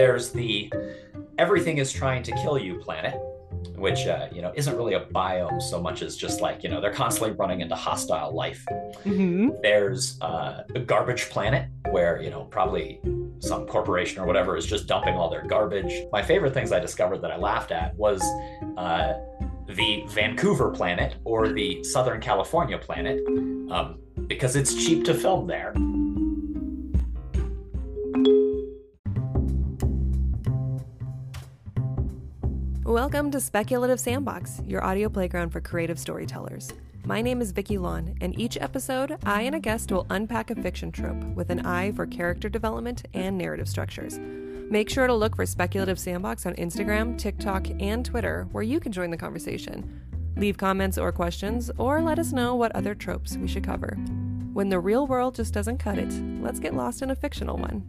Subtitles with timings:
[0.00, 0.72] there's the
[1.36, 3.14] everything is trying to kill you planet,
[3.76, 6.80] which uh, you know isn't really a biome so much as just like you know
[6.80, 8.64] they're constantly running into hostile life.
[9.04, 9.50] Mm-hmm.
[9.62, 12.98] There's uh, a garbage planet where you know probably
[13.40, 15.92] some corporation or whatever is just dumping all their garbage.
[16.10, 18.22] My favorite things I discovered that I laughed at was
[18.78, 19.12] uh,
[19.66, 23.20] the Vancouver planet or the Southern California planet
[23.70, 23.98] um,
[24.28, 25.74] because it's cheap to film there.
[32.90, 36.72] Welcome to Speculative Sandbox, your audio playground for creative storytellers.
[37.04, 40.56] My name is Vicky Lawn, and each episode, I and a guest will unpack a
[40.56, 44.18] fiction trope with an eye for character development and narrative structures.
[44.18, 48.90] Make sure to look for Speculative Sandbox on Instagram, TikTok, and Twitter, where you can
[48.90, 50.32] join the conversation.
[50.34, 53.94] Leave comments or questions, or let us know what other tropes we should cover.
[54.52, 56.12] When the real world just doesn't cut it,
[56.42, 57.88] let's get lost in a fictional one.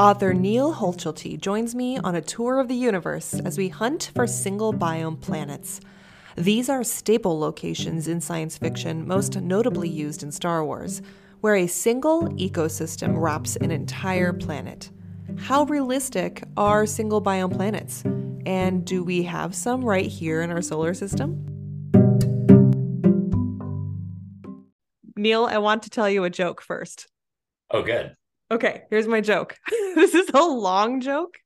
[0.00, 4.26] Author Neal Holtschlute joins me on a tour of the universe as we hunt for
[4.26, 5.78] single biome planets.
[6.36, 11.02] These are staple locations in science fiction, most notably used in Star Wars,
[11.42, 14.88] where a single ecosystem wraps an entire planet.
[15.36, 18.02] How realistic are single biome planets?
[18.46, 21.44] And do we have some right here in our solar system?
[25.14, 27.06] Neal, I want to tell you a joke first.
[27.70, 28.16] Oh, good.
[28.50, 29.56] Okay, here's my joke.
[29.94, 31.38] this is a long joke,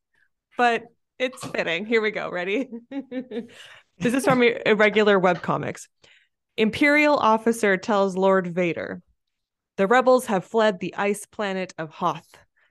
[0.57, 0.85] but
[1.19, 1.85] it's fitting.
[1.85, 2.31] Here we go.
[2.31, 2.69] Ready?
[3.99, 5.89] this is from irregular webcomics.
[6.57, 9.03] Imperial officer tells Lord Vader,
[9.77, 12.29] the rebels have fled the ice planet of Hoth.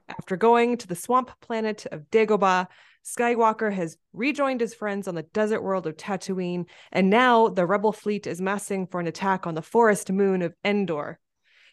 [0.07, 2.67] After going to the swamp planet of Dagobah,
[3.05, 7.91] Skywalker has rejoined his friends on the desert world of Tatooine, and now the rebel
[7.91, 11.19] fleet is massing for an attack on the forest moon of Endor.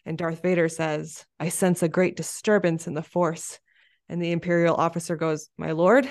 [0.05, 3.59] And Darth Vader says, I sense a great disturbance in the force.
[4.09, 6.09] And the Imperial officer goes, My lord?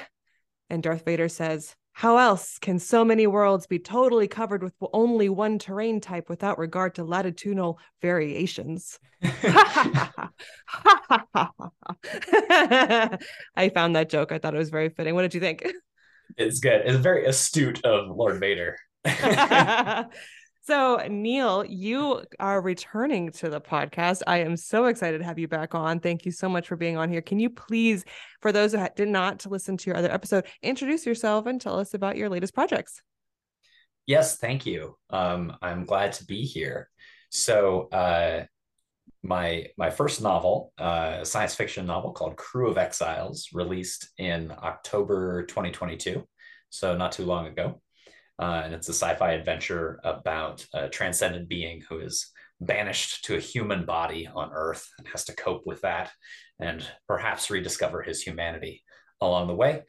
[0.68, 5.28] And Darth Vader says, How else can so many worlds be totally covered with only
[5.28, 8.98] one terrain type without regard to latitudinal variations?
[9.22, 10.28] I
[13.74, 14.32] found that joke.
[14.32, 15.14] I thought it was very fitting.
[15.14, 15.66] What did you think?
[16.36, 16.82] It's good.
[16.84, 18.76] It's very astute of Lord Vader.
[20.62, 24.20] So, Neal, you are returning to the podcast.
[24.26, 26.00] I am so excited to have you back on.
[26.00, 27.22] Thank you so much for being on here.
[27.22, 28.04] Can you please,
[28.42, 31.94] for those who did not listen to your other episode, introduce yourself and tell us
[31.94, 33.00] about your latest projects?
[34.04, 34.98] Yes, thank you.
[35.08, 36.90] Um, I'm glad to be here.
[37.30, 38.44] So, uh,
[39.22, 44.50] my my first novel, uh, a science fiction novel called Crew of Exiles, released in
[44.50, 46.26] October 2022,
[46.68, 47.80] so not too long ago.
[48.40, 52.30] Uh, and it's a sci-fi adventure about a transcendent being who is
[52.60, 56.10] banished to a human body on Earth and has to cope with that,
[56.58, 58.82] and perhaps rediscover his humanity
[59.20, 59.82] along the way.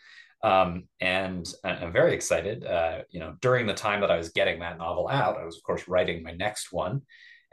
[0.43, 2.65] Um, and I'm very excited.
[2.65, 5.55] Uh, you know, during the time that I was getting that novel out, I was
[5.57, 7.01] of course writing my next one,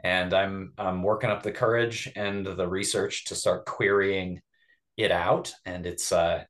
[0.03, 4.41] and I'm I'm working up the courage and the research to start querying
[4.97, 5.53] it out.
[5.65, 6.43] And it's uh,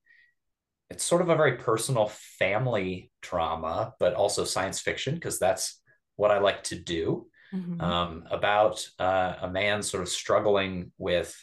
[0.89, 5.81] it's sort of a very personal family drama, but also science fiction because that's
[6.15, 7.27] what I like to do.
[7.53, 7.81] Mm-hmm.
[7.81, 11.35] Um, about uh, a man sort of struggling with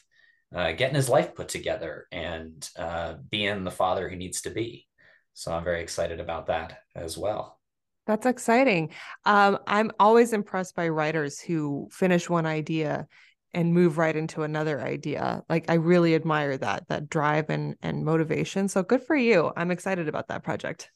[0.54, 4.86] uh, getting his life put together and uh, being the father he needs to be.
[5.34, 7.58] So I'm very excited about that as well.
[8.06, 8.90] That's exciting.
[9.24, 13.08] Um, I'm always impressed by writers who finish one idea
[13.56, 15.42] and move right into another idea.
[15.48, 18.68] Like I really admire that that drive and and motivation.
[18.68, 19.50] So good for you.
[19.56, 20.90] I'm excited about that project.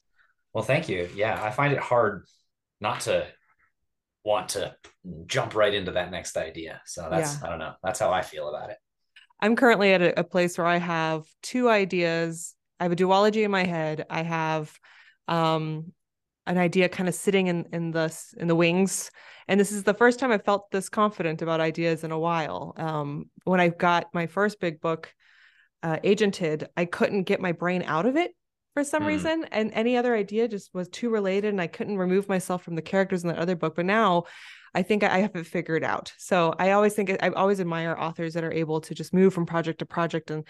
[0.52, 1.08] Well, thank you.
[1.16, 2.26] Yeah, I find it hard
[2.80, 3.26] not to
[4.24, 4.76] want to
[5.26, 6.82] jump right into that next idea.
[6.84, 7.46] So that's, Yeah.
[7.46, 7.72] I don't know.
[7.82, 8.76] That's how I feel about it.
[9.40, 12.54] I'm currently at a, a place where I have two ideas.
[12.78, 14.04] I have a duology in my head.
[14.10, 14.76] I have
[15.28, 15.92] um
[16.46, 19.10] an idea kind of sitting in in the in the wings.
[19.50, 22.72] And this is the first time I felt this confident about ideas in a while.
[22.76, 25.12] Um when I got my first big book,
[25.82, 28.30] uh Agented, I couldn't get my brain out of it
[28.74, 29.06] for some Mm.
[29.06, 29.46] reason.
[29.50, 32.82] And any other idea just was too related and I couldn't remove myself from the
[32.92, 33.74] characters in that other book.
[33.74, 34.24] But now
[34.72, 36.12] I think I have it figured out.
[36.16, 39.46] So I always think I always admire authors that are able to just move from
[39.46, 40.46] project to project and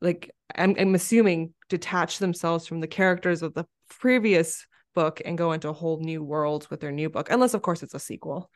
[0.00, 3.66] like I'm, I'm assuming detach themselves from the characters of the
[4.00, 7.62] previous book and go into a whole new world with their new book, unless of
[7.62, 8.50] course it's a sequel.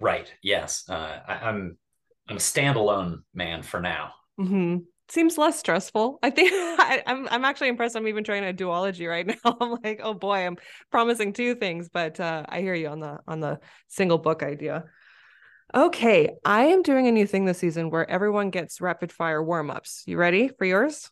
[0.00, 0.32] Right.
[0.42, 0.84] Yes.
[0.88, 1.76] Uh, I, I'm,
[2.28, 4.12] I'm a standalone man for now.
[4.36, 4.78] hmm
[5.10, 6.18] Seems less stressful.
[6.22, 7.96] I think I, I'm I'm actually impressed.
[7.96, 9.56] I'm even trying a duology right now.
[9.58, 10.58] I'm like, oh boy, I'm
[10.90, 14.84] promising two things, but uh, I hear you on the on the single book idea.
[15.74, 19.70] Okay, I am doing a new thing this season where everyone gets rapid fire warm
[19.70, 20.02] ups.
[20.06, 21.10] You ready for yours?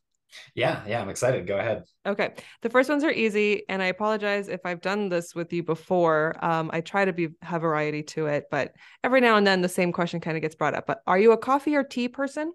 [0.54, 0.82] Yeah.
[0.86, 1.00] Yeah.
[1.00, 1.46] I'm excited.
[1.46, 1.84] Go ahead.
[2.06, 2.34] Okay.
[2.62, 6.36] The first ones are easy, and I apologize if I've done this with you before.
[6.42, 8.72] Um, I try to be have variety to it, but
[9.04, 10.86] every now and then the same question kind of gets brought up.
[10.86, 12.52] But are you a coffee or tea person?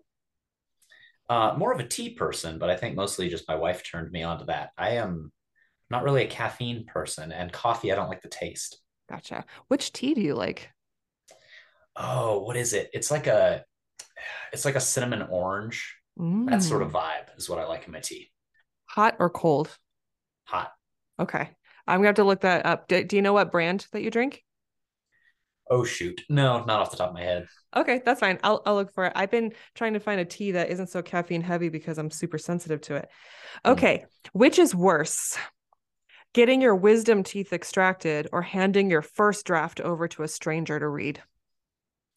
[1.29, 4.23] Uh, more of a tea person, but I think mostly just my wife turned me
[4.23, 4.71] on to that.
[4.77, 5.31] I am
[5.89, 8.81] not really a caffeine person, and coffee, I don't like the taste.
[9.09, 9.45] Gotcha.
[9.67, 10.69] Which tea do you like?
[11.95, 12.89] Oh, what is it?
[12.93, 13.63] It's like a,
[14.51, 15.95] it's like a cinnamon orange.
[16.17, 16.93] That sort of Mm.
[16.93, 18.31] vibe is what I like in my tea.
[18.85, 19.77] hot or cold?
[20.45, 20.71] Hot.
[21.19, 21.49] Okay.
[21.87, 22.87] I'm gonna have to look that up.
[22.87, 24.43] Do, do you know what brand that you drink?
[25.69, 26.21] Oh shoot.
[26.29, 27.47] No, not off the top of my head.
[27.75, 28.37] Okay, that's fine.
[28.43, 29.13] I'll I'll look for it.
[29.15, 32.37] I've been trying to find a tea that isn't so caffeine heavy because I'm super
[32.37, 33.09] sensitive to it.
[33.65, 33.71] Mm.
[33.71, 35.37] Okay, which is worse?
[36.33, 40.87] Getting your wisdom teeth extracted or handing your first draft over to a stranger to
[40.87, 41.21] read?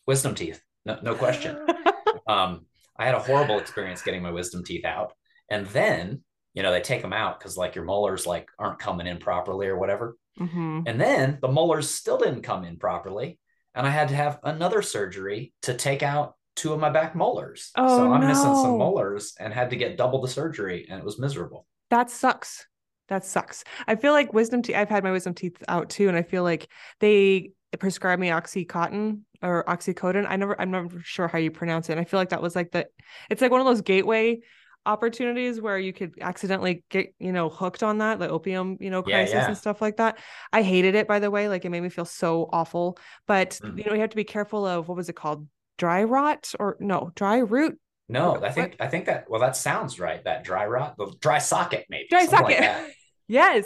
[0.07, 0.61] Wisdom teeth.
[0.85, 1.57] No, no question.
[2.29, 5.13] um, I had a horrible experience getting my wisdom teeth out.
[5.51, 6.23] And then,
[6.55, 9.67] you know, they take them out because like your molars like aren't coming in properly
[9.67, 10.17] or whatever.
[10.39, 13.39] hmm And then the molars still didn't come in properly.
[13.75, 17.73] And I had to have another surgery to take out two of my back molars.
[17.77, 21.05] Oh, so I'm missing some molars and had to get double the surgery and it
[21.05, 21.67] was miserable.
[21.91, 22.67] That sucks.
[23.09, 23.65] That sucks.
[23.87, 24.77] I feel like wisdom teeth.
[24.77, 26.69] I've had my wisdom teeth out too, and I feel like
[27.01, 30.27] they prescribed me oxycontin or oxycodone.
[30.29, 31.93] I never, I'm not sure how you pronounce it.
[31.93, 32.89] And I feel like that was like the.
[33.31, 34.41] It's like one of those gateway
[34.87, 39.03] opportunities where you could accidentally get you know hooked on that, the opium you know
[39.03, 39.47] crisis yeah.
[39.47, 40.19] and stuff like that.
[40.53, 41.49] I hated it by the way.
[41.49, 42.99] Like it made me feel so awful.
[43.27, 43.79] But Mm.
[43.79, 45.47] you know, you have to be careful of what was it called,
[45.79, 49.99] dry rot or no dry root No, I think I think that well, that sounds
[49.99, 50.23] right.
[50.25, 52.07] That dry rot, the dry socket, maybe.
[52.11, 52.95] dry something like socket.
[53.29, 53.65] yes.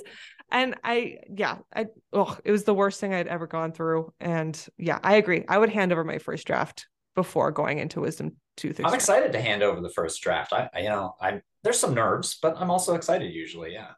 [0.50, 4.12] And I, yeah, I, oh, it was the worst thing I'd ever gone through.
[4.18, 5.44] And yeah, I agree.
[5.48, 8.80] I would hand over my first draft before going into wisdom tooth.
[8.82, 10.52] I'm excited to hand over the first draft.
[10.52, 13.72] I, I you know, I'm there's some nerves, but I'm also excited usually.
[13.72, 13.90] Yeah.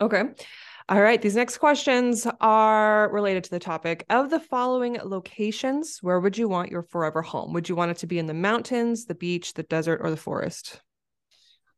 [0.00, 0.22] Okay.
[0.88, 1.20] All right.
[1.20, 5.98] These next questions are related to the topic of the following locations.
[6.00, 7.52] Where would you want your forever home?
[7.52, 10.16] Would you want it to be in the mountains, the beach, the desert, or the
[10.16, 10.80] forest?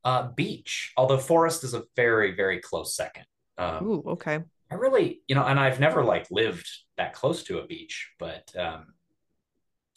[0.04, 3.24] Uh, beach, although forest is a very very close second.
[3.60, 4.40] Um, Ooh, okay.
[4.70, 8.50] I really, you know, and I've never like lived that close to a beach, but
[8.56, 8.94] um,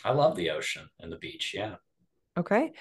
[0.04, 1.54] I love the ocean and the beach.
[1.56, 1.76] Yeah.
[2.38, 2.74] Okay.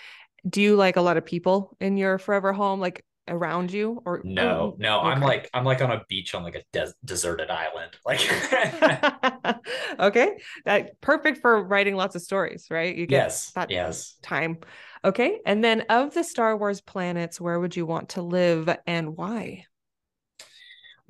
[0.49, 4.23] Do you like a lot of people in your forever home, like around you, or
[4.25, 7.93] No, no, I'm like I'm like on a beach on like a des- deserted island.
[8.05, 8.21] Like,
[10.01, 12.97] okay, that perfect for writing lots of stories, right?
[12.97, 14.17] You get yes, that yes.
[14.23, 14.59] time.
[15.05, 19.17] Okay, and then of the Star Wars planets, where would you want to live and
[19.17, 19.67] why?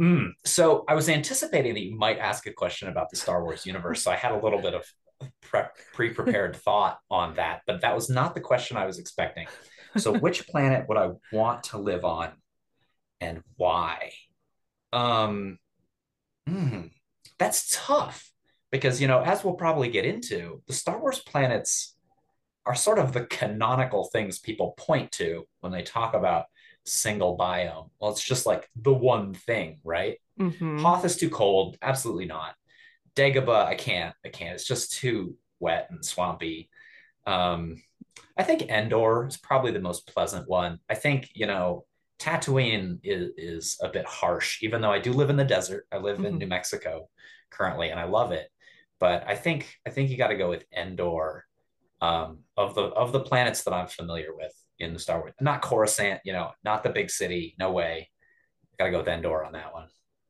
[0.03, 3.65] Mm, so I was anticipating that you might ask a question about the Star Wars
[3.65, 4.85] universe, so I had a little bit of
[5.93, 9.47] pre-prepared thought on that, but that was not the question I was expecting.
[9.97, 12.31] So, which planet would I want to live on,
[13.21, 14.11] and why?
[14.93, 15.59] Um,
[16.49, 16.87] hmm,
[17.39, 18.29] that's tough
[18.73, 21.95] because you know, as we'll probably get into, the Star Wars planets
[22.67, 26.47] are sort of the canonical things people point to when they talk about
[26.85, 27.91] single biome.
[28.01, 30.19] Well, it's just like the one thing, right?
[30.39, 30.81] Mhm.
[30.81, 31.77] Hoth is too cold.
[31.83, 32.55] Absolutely not.
[33.15, 34.15] Dagobah, I can't.
[34.25, 34.55] I can't.
[34.55, 36.71] It's just too wet and swampy.
[37.27, 37.83] Um,
[38.37, 40.81] I think Endor is probably the most pleasant one.
[40.89, 41.85] I think, you know,
[42.19, 45.87] Tatooine is, is a bit harsh, even though I do live in the desert.
[45.93, 46.39] I live in Mhm.
[46.39, 47.09] New Mexico
[47.51, 48.49] currently, and I love it.
[49.01, 51.45] But I think I think you got to go with Endor
[52.01, 55.33] um, of the of the planets that I'm familiar with in the Star Wars.
[55.41, 57.55] Not Coruscant, you know, not the big city.
[57.59, 58.11] No way.
[58.79, 59.89] Got to go with Endor on that one.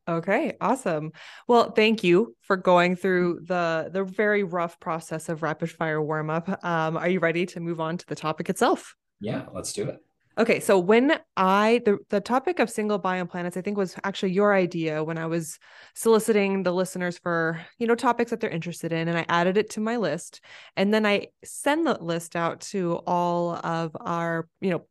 [0.09, 1.12] Okay, awesome.
[1.47, 6.28] Well, thank you for going through the the very rough process of rapid fire warm
[6.28, 6.64] up.
[6.64, 8.97] Um, are you ready to move on to the topic itself?
[9.21, 10.00] Yeah, let's do it.
[10.38, 14.32] Okay, so when I the the topic of single biome planets, I think was actually
[14.32, 15.58] your idea when I was
[15.94, 19.68] soliciting the listeners for you know topics that they're interested in, and I added it
[19.70, 20.40] to my list,
[20.76, 24.86] and then I send the list out to all of our you know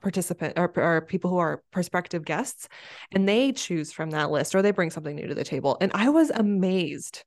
[0.00, 2.66] participant or, or people who are prospective guests,
[3.12, 5.92] and they choose from that list or they bring something new to the table, and
[5.94, 7.22] I was amazed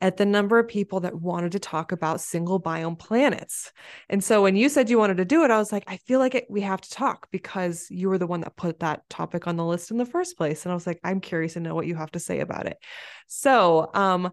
[0.00, 3.72] at the number of people that wanted to talk about single biome planets.
[4.08, 6.18] And so when you said you wanted to do it, I was like, I feel
[6.18, 9.46] like it, we have to talk because you were the one that put that topic
[9.46, 10.64] on the list in the first place.
[10.64, 12.78] And I was like, I'm curious to know what you have to say about it.
[13.26, 14.30] So, um,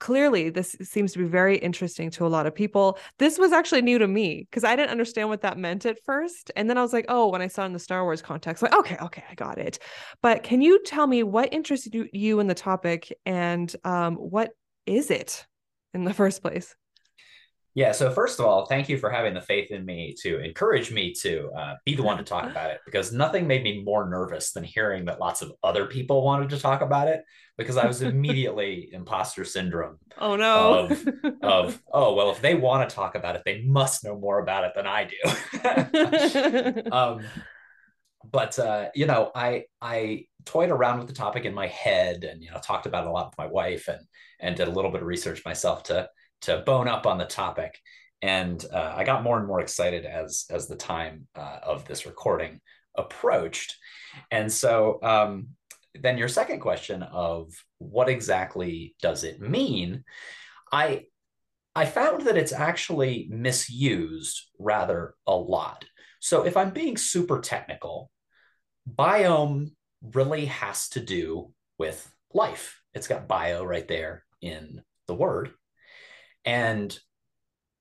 [0.00, 3.82] clearly this seems to be very interesting to a lot of people this was actually
[3.82, 6.82] new to me because i didn't understand what that meant at first and then i
[6.82, 9.34] was like oh when i saw in the star wars context like okay okay i
[9.34, 9.78] got it
[10.22, 14.52] but can you tell me what interested you in the topic and um, what
[14.86, 15.46] is it
[15.94, 16.74] in the first place?
[17.74, 17.92] Yeah.
[17.92, 21.14] So first of all, thank you for having the faith in me to encourage me
[21.22, 24.52] to uh, be the one to talk about it because nothing made me more nervous
[24.52, 27.22] than hearing that lots of other people wanted to talk about it
[27.56, 29.98] because I was immediately imposter syndrome.
[30.18, 30.88] Oh no.
[30.88, 31.08] Of,
[31.42, 34.64] of oh well, if they want to talk about it, they must know more about
[34.64, 35.04] it than I
[36.82, 36.90] do.
[36.90, 37.20] um,
[38.24, 42.42] but uh, you know, I I toyed around with the topic in my head and
[42.42, 44.00] you know talked about it a lot with my wife and
[44.40, 46.08] and did a little bit of research myself to
[46.42, 47.78] to bone up on the topic.
[48.22, 52.06] And uh, i got more and more excited as as the time uh, of this
[52.06, 52.60] recording
[52.96, 53.76] approached.
[54.30, 55.48] And so um,
[55.94, 60.04] then your second question of what exactly does it mean?
[60.72, 61.04] I
[61.74, 65.84] i found that it's actually misused rather a lot
[66.20, 68.10] so if i'm being super technical
[68.88, 69.72] biome
[70.02, 72.80] really has to do with life.
[72.94, 75.50] It's got bio right there in the word.
[76.44, 76.96] And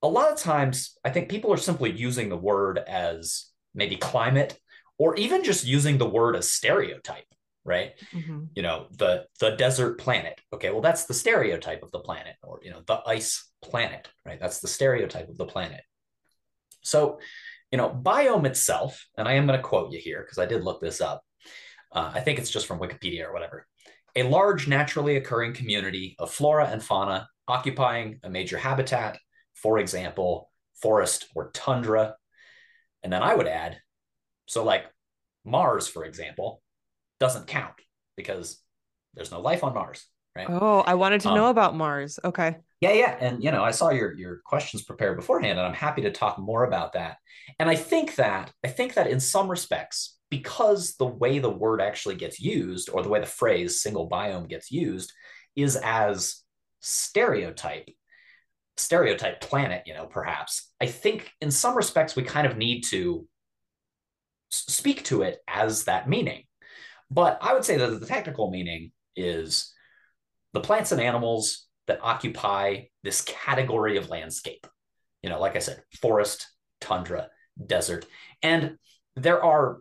[0.01, 4.57] a lot of times, I think people are simply using the word as maybe climate
[4.97, 7.25] or even just using the word as stereotype
[7.65, 8.45] right mm-hmm.
[8.55, 12.61] you know the the desert planet okay well that's the stereotype of the planet or
[12.63, 15.81] you know the ice planet right that's the stereotype of the planet
[16.81, 17.19] so
[17.71, 20.63] you know biome itself and i am going to quote you here because i did
[20.63, 21.23] look this up
[21.91, 23.67] uh, I think it's just from Wikipedia or whatever.
[24.15, 29.19] A large naturally occurring community of flora and fauna occupying a major habitat,
[29.55, 32.15] for example, forest or tundra.
[33.03, 33.77] And then I would add,
[34.47, 34.85] so like
[35.45, 36.61] Mars, for example,
[37.19, 37.75] doesn't count
[38.15, 38.61] because
[39.13, 40.47] there's no life on Mars, right?
[40.49, 42.19] Oh, I wanted to um, know about Mars.
[42.23, 42.57] Okay.
[42.81, 46.01] Yeah, yeah, and you know, I saw your your questions prepared beforehand, and I'm happy
[46.03, 47.17] to talk more about that.
[47.59, 51.81] And I think that I think that in some respects, because the way the word
[51.81, 55.11] actually gets used, or the way the phrase single biome gets used,
[55.57, 56.41] is as
[56.79, 57.89] stereotype,
[58.77, 60.71] stereotype planet, you know, perhaps.
[60.79, 63.27] I think in some respects we kind of need to
[64.51, 66.43] speak to it as that meaning.
[67.11, 69.73] But I would say that the technical meaning is
[70.53, 74.65] the plants and animals that occupy this category of landscape.
[75.23, 76.47] You know, like I said, forest,
[76.79, 77.29] tundra,
[77.63, 78.05] desert.
[78.41, 78.77] And
[79.15, 79.79] there are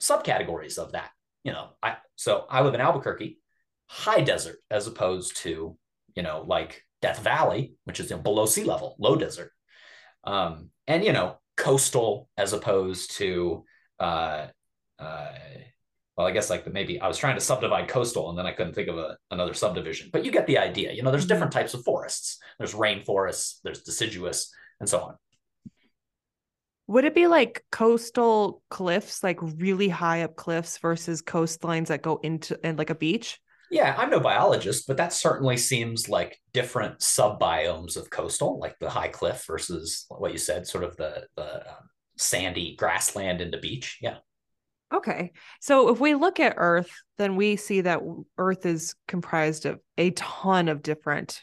[0.00, 1.10] subcategories of that.
[1.44, 3.38] You know, I so I live in Albuquerque,
[3.86, 5.76] high desert as opposed to,
[6.14, 9.50] you know, like Death Valley, which is you know, below sea level, low desert.
[10.24, 13.64] Um, and you know, coastal as opposed to
[13.98, 14.46] uh
[14.98, 15.32] uh
[16.20, 18.52] well, I guess like the, maybe I was trying to subdivide coastal and then I
[18.52, 20.92] couldn't think of a, another subdivision, but you get the idea.
[20.92, 21.32] You know, there's mm-hmm.
[21.32, 22.38] different types of forests.
[22.58, 25.14] There's rainforests, there's deciduous, and so on.
[26.88, 32.20] Would it be like coastal cliffs, like really high up cliffs versus coastlines that go
[32.22, 33.40] into and like a beach?
[33.70, 38.90] Yeah, I'm no biologist, but that certainly seems like different subbiomes of coastal, like the
[38.90, 43.96] high cliff versus what you said, sort of the the um, sandy grassland into beach.
[44.02, 44.16] Yeah.
[44.92, 45.32] Okay.
[45.60, 48.00] So if we look at Earth, then we see that
[48.38, 51.42] Earth is comprised of a ton of different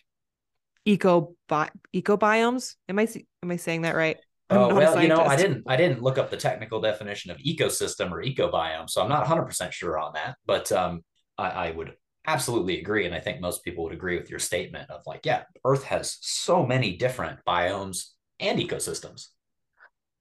[0.86, 2.76] eco bi- ecobiomes.
[2.90, 3.08] Am I
[3.44, 4.18] am I saying that right?
[4.50, 8.12] Oh well, you know, I didn't I didn't look up the technical definition of ecosystem
[8.12, 10.36] or ecobiome, so I'm not 100 percent sure on that.
[10.46, 11.04] But um,
[11.38, 11.94] I, I would
[12.26, 15.44] absolutely agree, and I think most people would agree with your statement of like, yeah,
[15.66, 19.28] Earth has so many different biomes and ecosystems.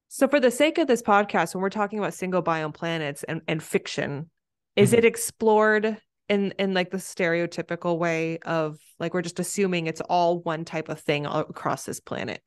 [0.08, 3.42] So, for the sake of this podcast, when we're talking about single biome planets and,
[3.48, 4.30] and fiction,
[4.76, 4.98] is mm-hmm.
[4.98, 10.40] it explored in in like the stereotypical way of like we're just assuming it's all
[10.40, 12.42] one type of thing across this planet?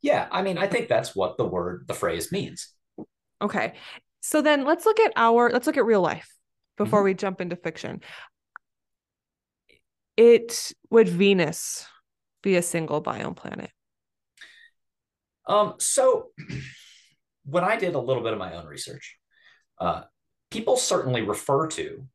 [0.00, 2.72] Yeah, I mean, I think that's what the word, the phrase means.
[3.40, 3.74] Okay.
[4.20, 6.28] So then let's look at our let's look at real life.
[6.78, 7.04] before Mhm.
[7.04, 8.00] we jump into fiction.
[10.16, 11.86] It would Venus
[12.42, 13.70] be a single biome planet?
[15.46, 16.28] Um, so
[17.44, 19.16] when I did a little bit of my own research,
[19.80, 20.02] uh,
[20.50, 22.06] people certainly refer to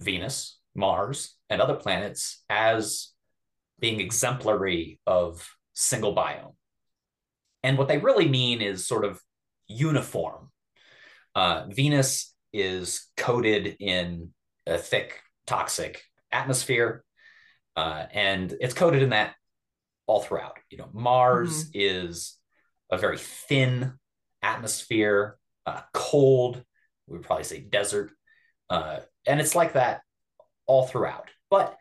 [0.00, 3.12] Venus, Mars, and other planets as
[3.80, 6.54] being exemplary of single biome.
[7.62, 9.20] And what they really mean is sort of
[9.66, 10.50] uniform.
[11.34, 14.30] Uh, Venus is coated in
[14.66, 17.04] a thick, toxic atmosphere,
[17.76, 19.34] uh, and it's coated in that
[20.06, 20.58] all throughout.
[20.70, 22.36] You know, Mars is
[22.94, 23.92] a very thin
[24.42, 26.62] atmosphere, uh, cold.
[27.06, 28.12] We would probably say desert,
[28.70, 30.00] uh, and it's like that
[30.66, 31.28] all throughout.
[31.50, 31.76] But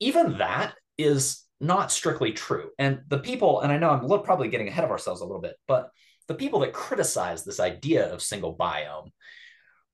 [0.00, 2.70] even that is not strictly true.
[2.78, 5.56] And the people, and I know I'm probably getting ahead of ourselves a little bit,
[5.66, 5.90] but
[6.28, 9.10] the people that criticize this idea of single biome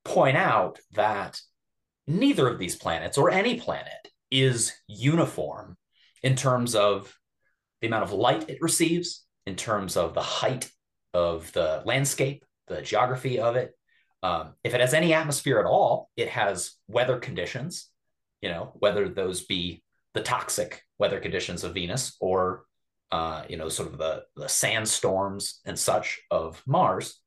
[0.05, 1.41] point out that
[2.07, 5.77] neither of these planets or any planet is uniform
[6.23, 7.17] in terms of
[7.81, 10.71] the amount of light it receives, in terms of the height
[11.13, 13.73] of the landscape, the geography of it.
[14.23, 17.91] Um, if it has any atmosphere at all, it has weather conditions,
[18.41, 19.83] you know, whether those be
[20.15, 22.65] the toxic weather conditions of Venus or,
[23.13, 27.21] uh, you know, sort of the, the sandstorms and such of Mars.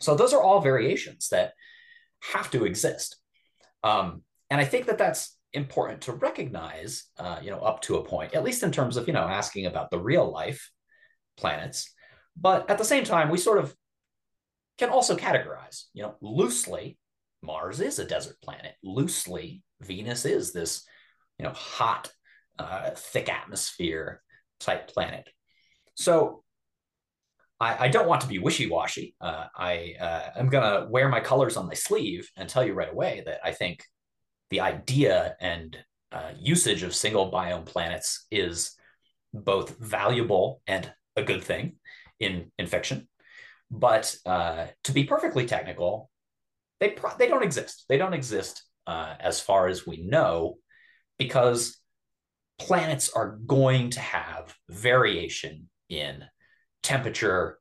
[0.00, 1.52] So those are all variations that
[2.32, 3.16] have to exist.
[3.82, 8.04] Um, and I think that that's important to recognize, uh, you know, up to a
[8.04, 10.70] point, at least in terms of, you know, asking about the real life
[11.36, 11.92] planets.
[12.36, 13.74] But at the same time, we sort of
[14.78, 16.98] can also categorize, you know, loosely,
[17.42, 18.74] Mars is a desert planet.
[18.82, 20.84] Loosely, Venus is this,
[21.38, 22.10] you know, hot,
[22.58, 24.22] uh, thick atmosphere
[24.60, 25.28] type planet.
[25.94, 26.42] So
[27.60, 29.14] I, I don't want to be wishy-washy.
[29.20, 32.74] Uh, I uh, am going to wear my colors on my sleeve and tell you
[32.74, 33.84] right away that I think
[34.50, 35.76] the idea and
[36.12, 38.76] uh, usage of single biome planets is
[39.32, 41.76] both valuable and a good thing
[42.18, 43.08] in in fiction.
[43.70, 46.10] But uh, to be perfectly technical,
[46.80, 47.84] they pro- they don't exist.
[47.88, 50.58] They don't exist uh, as far as we know,
[51.18, 51.78] because
[52.58, 56.24] planets are going to have variation in
[56.82, 57.58] temperature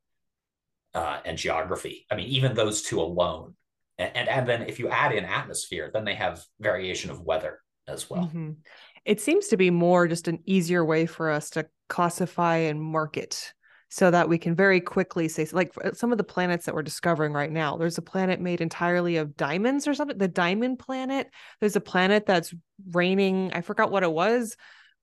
[0.94, 2.06] uh, and geography.
[2.12, 3.56] I mean, even those two alone,
[3.98, 7.60] and, and and then if you add in atmosphere, then they have variation of weather
[7.88, 8.30] as well.
[8.34, 8.58] Mhm.
[9.06, 13.54] It seems to be more just an easier way for us to classify and market
[13.90, 17.34] so that we can very quickly say, like some of the planets that we're discovering
[17.34, 21.30] right now, there's a planet made entirely of diamonds or something, the diamond planet.
[21.60, 22.54] There's a planet that's
[22.92, 24.56] raining, I forgot what it was,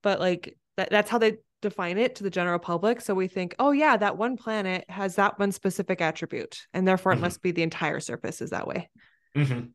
[0.03, 3.03] but like that, that's how they define it to the general public.
[3.03, 7.13] So we think, oh, yeah, that one planet has that one specific attribute, and therefore
[7.13, 7.21] it Mhm.
[7.29, 8.89] must be the entire surface is that way.
[9.37, 9.73] Mhm.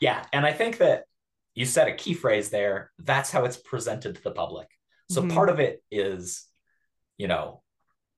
[0.00, 1.04] Yeah, and I think that
[1.54, 2.92] you said a key phrase there.
[2.98, 4.68] That's how it's presented to the public.
[5.10, 5.34] So Mhm.
[5.34, 6.46] part of it is,
[7.16, 7.62] you know,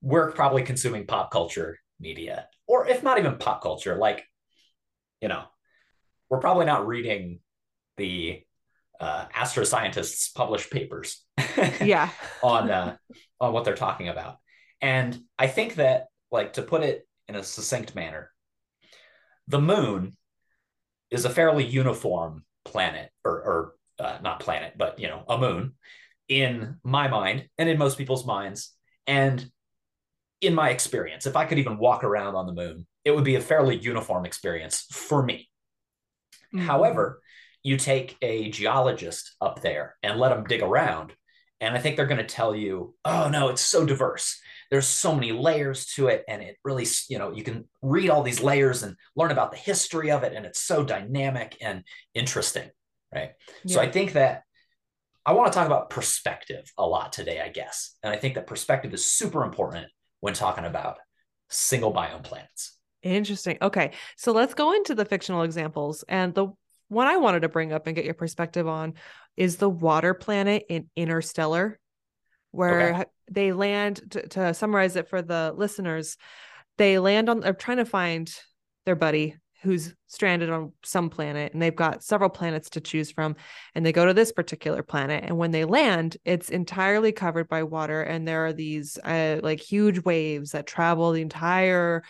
[0.03, 4.25] we're probably consuming pop culture media, or if not even pop culture, like,
[5.21, 5.45] you know,
[6.29, 7.41] we're probably not reading
[7.97, 8.43] the
[8.99, 11.25] uh, astroscientists' published papers
[11.81, 12.11] Yeah.
[12.43, 12.97] on uh,
[13.41, 14.39] on what they're talking about.
[14.81, 18.31] And I think that, like, to put it in a succinct manner,
[19.49, 20.17] the moon
[21.11, 25.75] is a fairly uniform planet, or, or uh, not planet, but you know, a moon
[26.31, 28.73] in my mind and in most people's minds.
[29.07, 29.51] And
[30.41, 33.35] in my experience, if I could even walk around on the moon, it would be
[33.35, 35.51] a fairly uniform experience for me.
[36.55, 36.61] Mhm.
[36.61, 37.21] However,
[37.63, 41.15] you take a geologist up there and let them dig around,
[41.61, 44.41] and I think they're going to tell you, oh no, it's so diverse.
[44.71, 48.23] There's so many layers to it, and it really, you know, you can read all
[48.23, 51.83] these layers and learn about the history of it, and it's so dynamic and
[52.15, 52.71] interesting,
[53.13, 53.33] right?
[53.67, 54.45] So I think that
[55.31, 58.49] I want to talk about perspective a lot today, I guess, and I think that
[58.49, 59.87] perspective is super important
[60.19, 60.99] when talking about
[61.49, 62.77] single biome planets.
[63.05, 63.57] Interesting.
[63.63, 63.93] Okay.
[64.17, 66.03] So let's go into the fictional examples.
[66.09, 66.49] And the
[66.89, 68.95] one I wanted to bring up and get your perspective on
[69.37, 71.79] is the water planet in Interstellar,
[72.51, 73.05] where Okay.
[73.31, 76.17] they land, to, to summarize it for the listeners,
[76.77, 78.35] they land on, they're trying to find
[78.85, 83.37] their buddy who's stranded on some planet and they've got several planets to choose from
[83.75, 87.63] and they go to this particular planet and when they land it's entirely covered by
[87.63, 92.03] water and there are these uh, like huge waves that travel the entire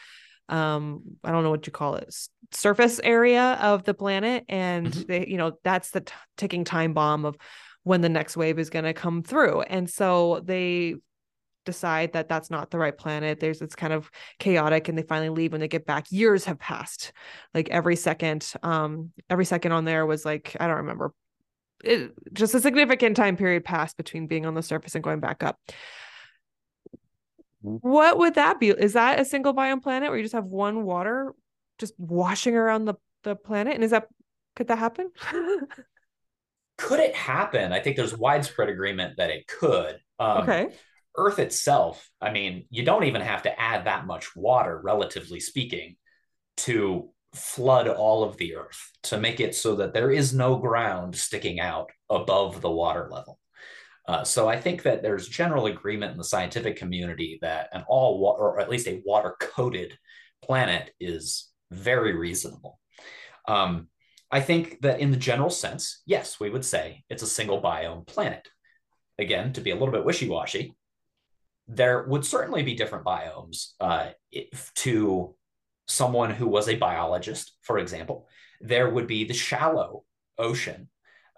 [0.49, 2.15] um i don't know what you call it
[2.53, 5.07] surface area of the planet and Mhm.
[5.07, 7.37] they you know that's the t- ticking time bomb of
[7.83, 10.95] when the next wave is going to come through and so they
[11.65, 13.41] decide that that's not the right planet.
[13.41, 16.11] There's it's kind of chaotic and they finally leave when they get back.
[16.11, 17.13] Years have passed.
[17.55, 21.13] Like every second um every second on there was like i don't remember.
[21.83, 25.43] It, just a significant time period passed between being on the surface and going back
[25.43, 25.59] up.
[27.65, 27.89] Mm-hmm.
[27.89, 28.71] what would that be?
[28.71, 31.35] Is that a single biome planet where you just have one water
[31.79, 33.75] just washing around the the planet?
[33.75, 34.09] And is that
[34.57, 35.11] could that happen?
[36.79, 37.75] Could it happen?
[37.75, 40.01] I think there's widespread agreement that it could.
[40.19, 40.71] Um, okay
[41.17, 45.97] Earth itself, I mean, you don't even have to add that much water, relatively speaking,
[46.59, 51.15] to flood all of the Earth to make it so that there is no ground
[51.17, 53.39] sticking out above the water level.
[54.09, 58.19] Uh, so I think that there's general agreement in the scientific community that an all
[58.19, 59.97] water, or at least a water coated
[60.43, 62.81] planet is very reasonable.
[63.47, 63.89] Um,
[64.31, 68.07] I think that in the general sense, yes, we would say it's a single biome
[68.07, 68.49] planet.
[69.19, 70.75] Again, to be a little bit wishy washy,
[71.73, 74.09] there would certainly be different biomes uh,
[74.75, 75.35] to
[75.87, 78.27] someone who was a biologist, for example.
[78.61, 80.05] There would be the shallow
[80.37, 80.89] ocean,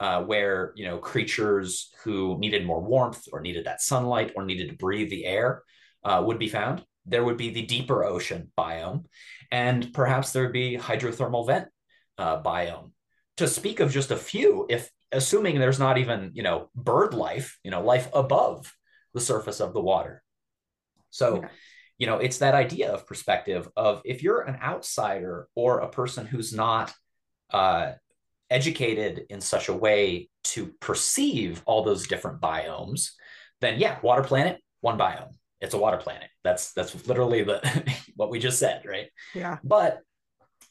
[0.01, 4.71] uh, where you know creatures who needed more warmth or needed that sunlight or needed
[4.71, 5.63] to breathe the air
[6.03, 6.83] uh, would be found.
[7.05, 9.05] There would be the deeper ocean biome,
[9.51, 11.69] and perhaps there would be hydrothermal vent
[12.17, 12.93] uh, biome.
[13.37, 17.59] To speak of just a few, if assuming there's not even you know bird life,
[17.63, 18.73] you know life above
[19.15, 20.22] the surface of the water.
[21.13, 21.45] So,
[21.99, 26.27] you know, it's that idea of perspective of if you're an outsider or a person
[26.27, 26.93] who's not
[27.53, 27.93] uh,
[28.51, 33.11] educated in such a way to perceive all those different biomes,
[33.61, 35.35] then yeah, water planet, one biome.
[35.61, 36.29] It's a water planet.
[36.43, 37.61] That's that's literally the
[38.17, 39.07] what we just said, right?
[39.33, 39.59] Yeah.
[39.63, 40.01] But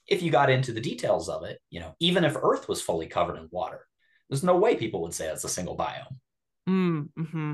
[0.08, 3.08] if you got into the details of it, you know, even if Earth was fully
[3.08, 3.88] covered in water,
[4.30, 6.18] there's no way people would say it's a single biome.
[6.68, 7.54] Mm, hmm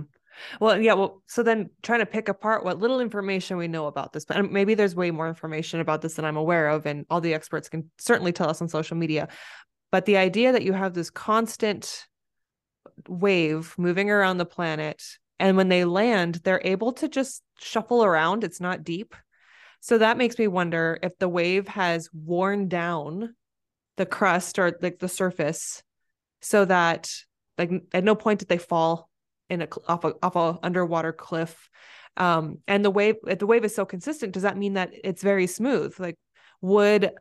[0.60, 0.94] well, yeah.
[0.94, 4.38] Well, so then trying to pick apart what little information we know about this, but
[4.38, 7.34] um, maybe there's way more information about this than I'm aware of, and all the
[7.34, 9.28] experts can certainly tell us on social media.
[9.92, 12.06] But the idea that you have this constant
[13.08, 15.04] wave moving around the planet,
[15.40, 18.44] and when they land, they're able to just shuffle around.
[18.44, 19.16] It's not deep.
[19.80, 23.36] So that makes me wonder if the wave has worn down
[23.96, 25.84] the crust or like the surface
[26.42, 27.12] so that
[27.58, 29.10] like at no point did they fall
[29.50, 31.70] in a off a off a underwater cliff.
[32.16, 35.48] Um and the wave the wave is so consistent does that mean that it's very
[35.48, 35.98] smooth?
[36.00, 36.16] Like
[36.62, 37.12] would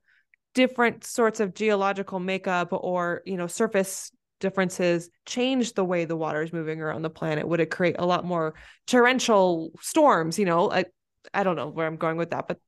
[0.55, 6.43] different sorts of geological makeup or you know surface differences change the way the water
[6.43, 7.49] is moving around the planet?
[7.49, 8.55] Would it create a lot more
[8.87, 10.71] torrential storms you know?
[10.71, 10.87] I
[11.35, 12.59] i don't know where i'm going with that but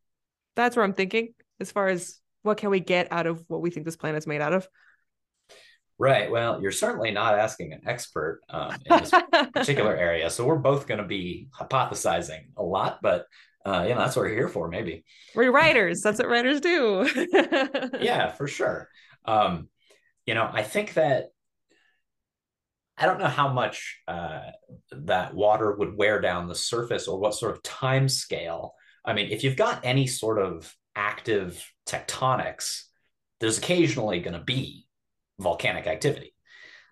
[0.57, 3.71] that's where i'm thinking as far as what can we get out of what we
[3.71, 4.69] think this planet's made out of
[5.99, 6.31] Right.
[6.31, 9.11] Well, you're certainly not asking an expert um, in this
[9.53, 10.31] particular area.
[10.31, 13.27] So we're both going to be hypothesizing a lot, but
[13.67, 15.05] uh, you know, that's what we're here for, maybe.
[15.35, 16.01] We're writers.
[16.01, 17.09] That's what writers do.
[18.01, 18.89] yeah, for sure.
[19.25, 19.69] Um,
[20.25, 21.27] you know, I think that
[22.97, 24.41] I don't know how much uh,
[24.91, 28.75] that water would wear down the surface or what sort of time scale.
[29.05, 32.83] I mean, if you've got any sort of active tectonics,
[33.39, 34.88] there's occasionally going to be
[35.39, 36.35] volcanic activity.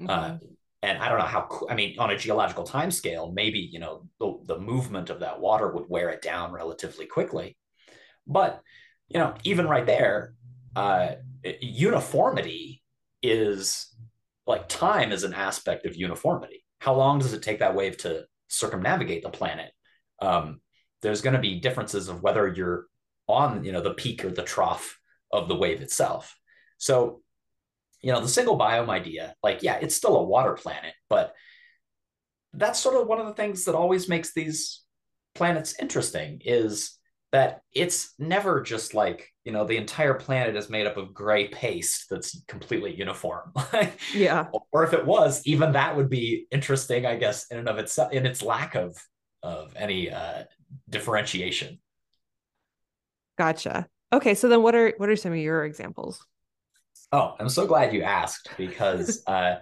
[0.01, 0.11] Mm-hmm.
[0.11, 0.39] Uh,
[0.83, 4.07] and I don't know how, I mean, on a geological time scale, maybe, you know,
[4.21, 7.57] the, the movement of that water would wear it down relatively quickly.
[8.27, 8.61] But,
[9.09, 10.35] you know, even right there,
[10.77, 11.13] uh,
[11.61, 12.83] uniformity
[13.23, 13.95] is
[14.47, 16.65] like time is an aspect of uniformity.
[16.79, 19.73] How long does it take that wave to circumnavigate the planet?
[20.21, 20.61] Um,
[21.03, 22.87] there's going to be differences of whether you're
[23.27, 24.99] on, you know, the peak or the trough
[25.33, 26.37] of the wave itself.
[26.79, 27.23] So
[28.03, 31.35] you know the single biome idea like yeah it's still a water planet but
[32.53, 34.83] that's sort of one of the things that always makes these
[35.35, 36.97] planets interesting is
[37.33, 41.49] that it's never just like you know the entire planet is made up of gray
[41.49, 43.53] paste that's completely uniform.
[44.15, 44.47] Yeah.
[44.73, 48.13] Or if it was even that would be interesting i guess in and of itself
[48.13, 48.97] in its lack of
[49.43, 50.45] of any uh
[50.89, 51.79] differentiation.
[53.37, 53.87] Gotcha.
[54.13, 56.25] Okay so then what are what are some of your examples
[57.13, 59.57] Oh, I'm so glad you asked because uh,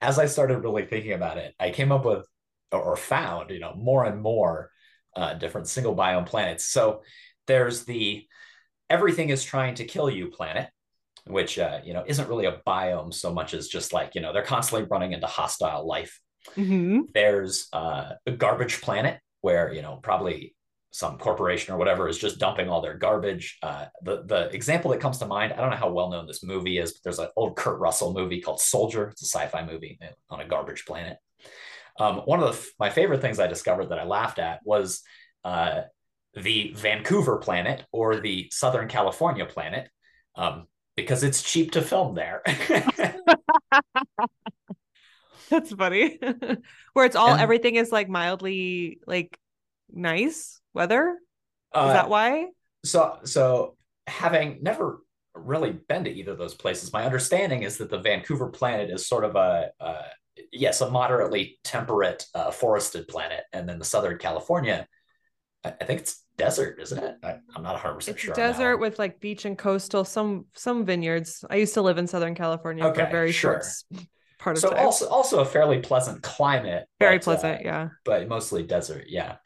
[0.00, 2.26] as I started really thinking about it, I came up with
[2.72, 4.70] or found, you know, more and more
[5.16, 6.64] uh, different single biome planets.
[6.64, 7.02] So
[7.46, 8.26] there's the
[8.90, 10.68] everything is trying to kill you planet,
[11.26, 14.32] which uh, you know isn't really a biome so much as just like you know
[14.32, 16.20] they're constantly running into hostile life.
[16.56, 17.02] Mm-hmm.
[17.14, 20.54] There's uh, a garbage planet where you know probably
[20.90, 23.58] some corporation or whatever is just dumping all their garbage.
[23.62, 26.42] Uh, the the example that comes to mind, I don't know how well known this
[26.42, 29.08] movie is, but there's an old Kurt Russell movie called Soldier.
[29.08, 29.98] It's a sci-fi movie
[30.30, 31.18] on a garbage planet.
[31.98, 35.02] Um, one of the, my favorite things I discovered that I laughed at was
[35.44, 35.82] uh,
[36.34, 39.90] the Vancouver planet or the Southern California planet
[40.36, 42.42] um, because it's cheap to film there.
[45.50, 46.18] That's funny.
[46.92, 49.38] Where it's all everything is like mildly like
[49.90, 51.10] nice weather.
[51.10, 51.16] Is
[51.74, 52.46] Uh, that why?
[52.84, 55.00] so so having never
[55.34, 59.06] really been to either of those places my understanding is that the vancouver planet is
[59.06, 60.02] sort of a uh,
[60.52, 64.86] yes a moderately temperate uh, forested planet and then the southern california
[65.64, 68.98] i, I think it's desert isn't it I, i'm not 100% It's sure desert with
[68.98, 71.44] like beach and coastal, some some vineyards.
[71.50, 73.98] I used to live in Southern California for a very short sure.
[73.98, 74.06] s-
[74.38, 74.78] part of so time.
[74.86, 77.88] also also a fairly pleasant climate very but, pleasant, uh, yeah.
[78.04, 79.36] but mostly desert yeah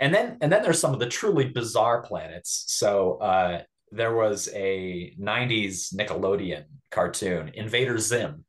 [0.00, 2.64] and then and then there's some of the truly bizarre planets.
[2.68, 8.44] So uh there was a 90s nickelodeon cartoon invader zim.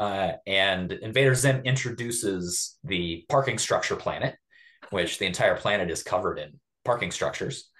[0.00, 4.34] Uh, and invader zim introduces the parking structure planet
[4.90, 7.70] which the entire planet is covered in parking structures.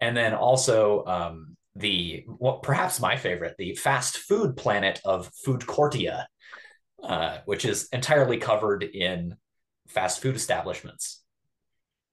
[0.00, 6.26] And then also um, the what perhaps my favorite the fast food planet of Foodcourtia
[7.02, 9.36] uh, which is entirely covered in
[9.88, 11.22] fast food establishments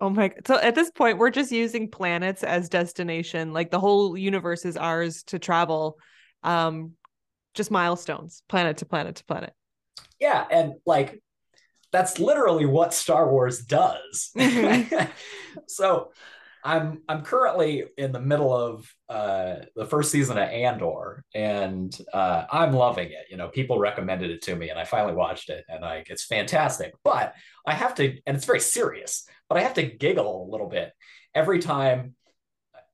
[0.01, 0.47] Oh my god.
[0.47, 3.53] So at this point, we're just using planets as destination.
[3.53, 5.97] Like the whole universe is ours to travel.
[6.43, 6.93] Um,
[7.53, 9.53] just milestones, planet to planet to planet.
[10.19, 11.21] Yeah, and like
[11.91, 14.31] that's literally what Star Wars does.
[14.35, 15.09] Mhm.
[15.67, 16.11] so
[16.63, 22.45] I'm I'm currently in the middle of uh the first season of Andor and uh
[22.51, 23.27] I'm loving it.
[23.29, 26.25] You know, people recommended it to me and I finally watched it and like it's
[26.25, 26.93] fantastic.
[27.03, 27.33] But
[27.65, 30.91] I have to and it's very serious, but I have to giggle a little bit
[31.33, 32.15] every time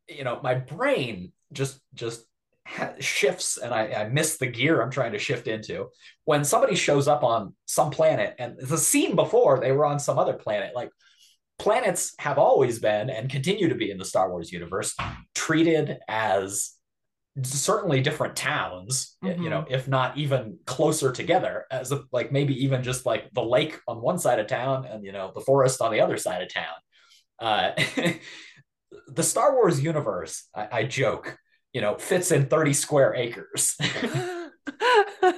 [0.07, 2.25] you know, my brain just just
[2.99, 5.87] shifts and I, I miss the gear I'm trying to shift into
[6.25, 10.19] when somebody shows up on some planet and the scene before they were on some
[10.19, 10.89] other planet like
[11.61, 14.95] planets have always been and continue to be in the Star Wars universe
[15.35, 16.71] treated as
[17.43, 19.43] certainly different towns Mhm.
[19.43, 23.43] you know if not even closer together as a, like maybe even just like the
[23.43, 26.41] lake on one side of town and you know the forest on the other side
[26.41, 26.77] of town
[27.39, 27.71] uh
[29.07, 31.37] the Star Wars universe I, I joke
[31.73, 33.77] you know fits in 30 square acres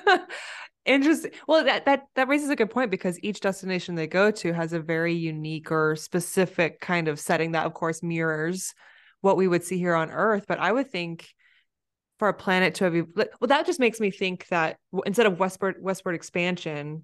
[0.86, 1.32] Interesting.
[1.48, 4.74] Well, that that that raises a good point because each destination they go to has
[4.74, 8.74] a very unique or specific kind of setting that, of course, mirrors
[9.22, 10.44] what we would see here on Earth.
[10.46, 11.30] But I would think
[12.20, 15.76] for a planet to have, well, that just makes me think that instead of westward
[15.80, 17.04] westward expansion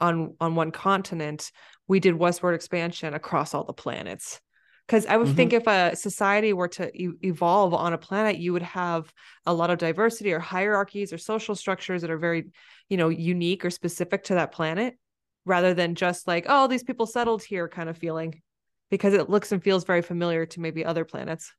[0.00, 1.52] on on one continent,
[1.86, 4.40] we did westward expansion across all the planets.
[4.86, 5.36] Because I would Mhm.
[5.36, 9.12] think if a society were to e- evolve on a planet, you would have
[9.46, 12.50] a lot of diversity or hierarchies or social structures that are very,
[12.88, 14.98] you know, unique or specific to that planet,
[15.44, 18.42] rather than just like, oh, these people settled here kind of feeling,
[18.90, 21.52] because it looks and feels very familiar to maybe other planets.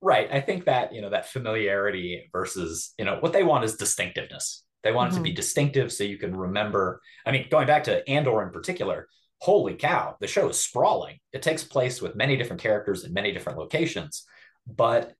[0.00, 3.76] right i think that you know that familiarity versus you know what they want is
[3.76, 7.84] distinctiveness they want it to be distinctive so you can remember i mean going back
[7.84, 9.08] to andor in particular
[9.40, 11.18] holy cow the show is sprawling.
[11.32, 14.24] It takes place with many different characters in many different locations
[14.66, 15.12] but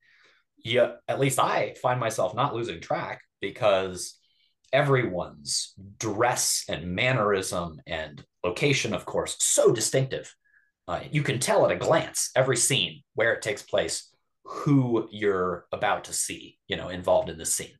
[0.64, 4.18] yeah at least i find myself not losing track because
[4.72, 10.34] everyone's dress and mannerism and location of course so distinctive.
[10.88, 14.12] Uh, you can tell at a glance every scene where it takes place
[14.44, 17.74] who you're about to see you know involved in this scene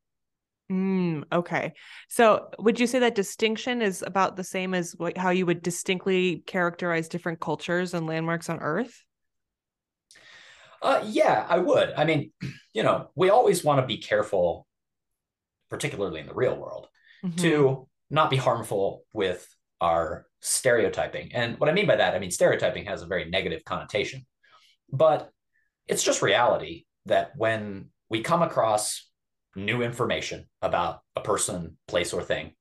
[0.70, 1.74] Mm, okay.
[2.09, 5.62] So would you say that distinction is about the same as what, how you would
[5.62, 9.05] distinctly characterize different cultures and landmarks on Earth?
[10.83, 11.92] Uh, yeah, I would.
[11.96, 12.33] I mean,
[12.74, 14.66] you know, we always want to be careful,
[15.70, 16.88] particularly in the real world,
[17.24, 17.40] Mhm.
[17.42, 19.48] to not be harmful with
[19.81, 21.33] our stereotyping.
[21.33, 24.26] And what I mean by that, I mean, stereotyping has a very negative connotation,
[24.92, 25.31] but
[25.87, 29.05] it's just reality that when we come across
[29.56, 32.52] new information about a person, place, or thing,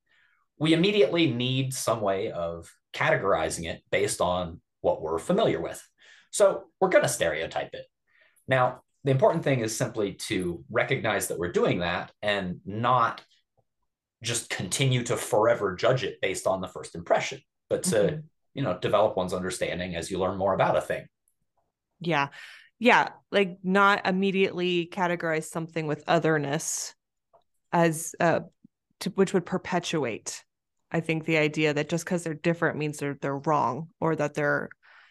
[0.58, 5.86] we immediately need some way of categorizing it based on what we're familiar with.
[6.30, 7.84] So we're going to stereotype it.
[8.48, 13.22] Now, the important thing is simply to recognize that we're doing that and not
[14.22, 18.22] just continue to forever judge it based on the first impression, but to, Mhm.
[18.54, 21.06] you know, develop one's understanding as you learn more about a thing.
[22.00, 22.28] Yeah.
[22.78, 23.10] Yeah.
[23.30, 26.94] Like not immediately categorize something with otherness
[27.72, 28.40] as uh
[29.00, 30.44] to, which would perpetuate,
[30.90, 34.34] I think, the idea that just because they're different means they're they're wrong or that
[34.34, 34.68] they're,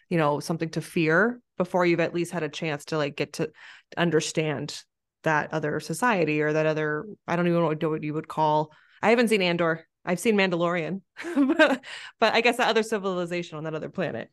[0.08, 3.34] you know, something to fear before you've at least had a chance to like get
[3.34, 3.50] to
[3.96, 4.82] understand
[5.22, 9.10] that other society or that other I don't even know what you would call I
[9.10, 9.86] haven't seen Andor.
[10.04, 11.00] I've seen Mandalorian,
[11.34, 11.84] but,
[12.20, 14.30] but I guess that other civilization on that other planet.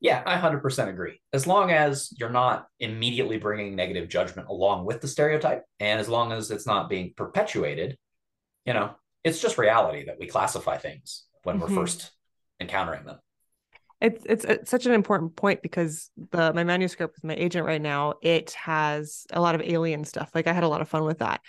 [0.00, 1.20] Yeah, I 100% agree.
[1.32, 6.08] As long as you're not immediately bringing negative judgment along with the stereotype, and as
[6.08, 7.96] long as it's not being perpetuated,
[8.64, 11.74] you know, it's just reality that we classify things when mm-hmm.
[11.74, 12.12] we're first
[12.60, 13.18] encountering them.
[14.00, 17.82] It's, it's, it's such an important point because the my manuscript with my agent right
[17.82, 20.30] now it has a lot of alien stuff.
[20.34, 21.40] Like I had a lot of fun with that,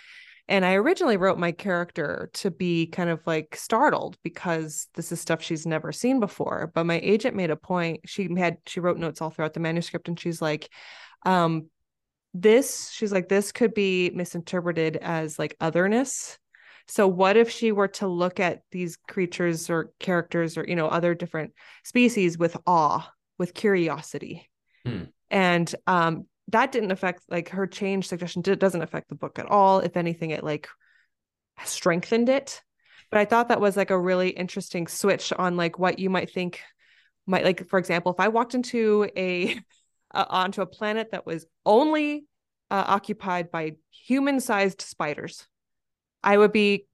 [0.50, 5.20] and I originally wrote my character to be kind of like startled because this is
[5.20, 6.70] stuff she's never seen before.
[6.74, 8.00] But my agent made a point.
[8.04, 10.68] She had she wrote notes all throughout the manuscript, and she's like,
[11.24, 11.70] um,
[12.34, 16.38] this she's like this could be misinterpreted as like otherness
[16.90, 20.88] so what if she were to look at these creatures or characters or you know
[20.88, 21.52] other different
[21.84, 23.08] species with awe,
[23.38, 24.50] with curiosity?
[24.84, 25.04] Hmm.
[25.30, 29.46] And um that didn't affect like her change suggestion it doesn't affect the book at
[29.46, 29.80] all.
[29.80, 30.68] If anything, it like
[31.64, 32.62] strengthened it.
[33.10, 36.30] But I thought that was like a really interesting switch on like what you might
[36.30, 36.60] think
[37.26, 39.58] might like for example, if I walked into a
[40.12, 42.26] uh, onto a planet that was only
[42.70, 45.46] uh, occupied by human-sized spiders
[46.22, 46.86] I would be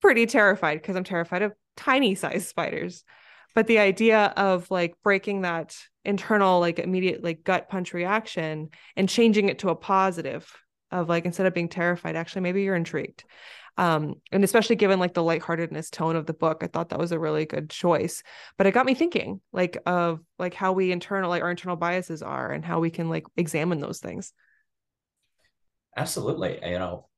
[0.00, 3.04] pretty terrified because I'm terrified of tiny sized spiders.
[3.54, 5.76] But the idea of like breaking that
[6.08, 10.50] internal, like immediate, like gut punch reaction and changing it to a positive
[10.90, 13.24] of like instead of being terrified, actually, maybe you're intrigued.
[13.76, 17.12] Um, and especially given like the lightheartedness tone of the book, I thought that was
[17.12, 18.22] a really good choice.
[18.56, 22.22] But it got me thinking like of like how we internal like our internal biases
[22.22, 24.32] are and how we can like examine those things.
[25.96, 26.58] Absolutely.
[26.64, 27.08] You know,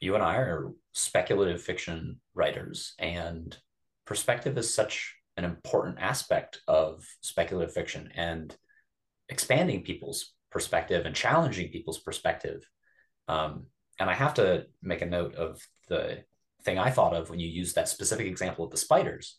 [0.00, 3.56] you and I are speculative fiction writers, and
[4.04, 8.54] perspective is such an important aspect of speculative fiction and
[9.28, 12.68] expanding people's perspective and challenging people's perspective.
[13.28, 13.66] Um,
[14.00, 16.24] and I have to make a note of the
[16.64, 19.38] thing I thought of when you used that specific example of the spiders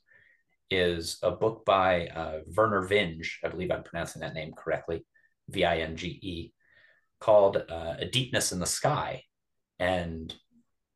[0.71, 5.05] is a book by uh, Vernor Vinge, I believe I'm pronouncing that name correctly,
[5.49, 6.53] V I N G E,
[7.19, 9.23] called uh, A Deepness in the Sky.
[9.79, 10.33] And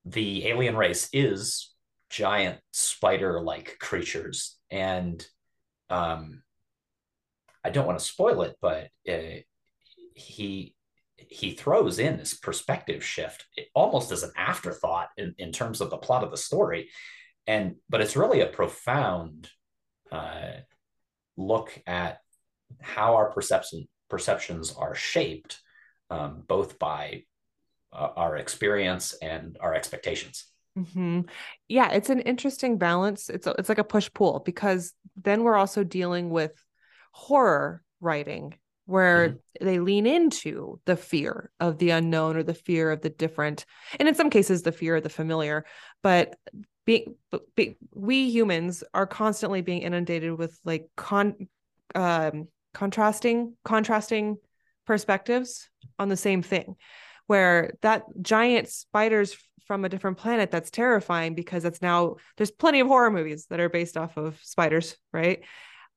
[0.05, 1.72] the alien race is
[2.13, 5.25] giant spider-like creatures, and
[5.89, 6.43] um,
[7.63, 9.41] I don't want to spoil it, but uh,
[10.13, 10.75] he
[11.17, 15.97] he throws in this perspective shift almost as an afterthought in, in terms of the
[15.97, 16.89] plot of the story
[17.47, 19.49] and but it's really a profound
[20.11, 20.51] uh,
[21.37, 22.19] look at
[22.81, 25.61] how our perception perceptions are shaped
[26.09, 27.23] um, both by
[27.91, 30.45] uh, our experience and our expectations.
[30.77, 31.21] Mm-hmm.
[31.67, 33.29] Yeah, it's an interesting balance.
[33.29, 36.51] It's a, it's like a push pull because then we're also dealing with
[37.11, 38.55] horror writing
[38.85, 39.65] where mm-hmm.
[39.65, 43.65] they lean into the fear of the unknown or the fear of the different,
[43.99, 45.63] and in some cases the fear of the familiar.
[46.01, 46.35] But
[46.85, 47.15] being,
[47.55, 51.47] be, we humans are constantly being inundated with like con,
[51.95, 54.37] um, contrasting contrasting
[54.85, 56.75] perspectives on the same thing
[57.27, 62.79] where that giant spiders from a different planet that's terrifying because it's now there's plenty
[62.79, 65.43] of horror movies that are based off of spiders, right?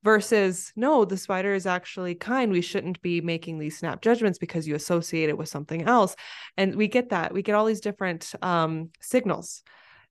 [0.05, 2.53] Versus no, the spider is actually kind.
[2.53, 6.15] We shouldn't be making these snap judgments because you associate it with something else.
[6.57, 7.33] And we get that.
[7.33, 9.63] We get all these different um, signals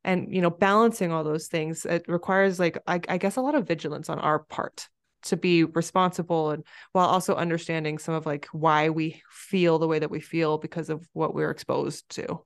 [0.06, 3.56] and you know balancing all those things it requires like I, I, guess a lot
[3.56, 4.88] of vigilance on our part
[5.26, 10.00] to be responsible and while also understanding some of like why we feel the way
[10.00, 12.42] that we feel because of what we're exposed to.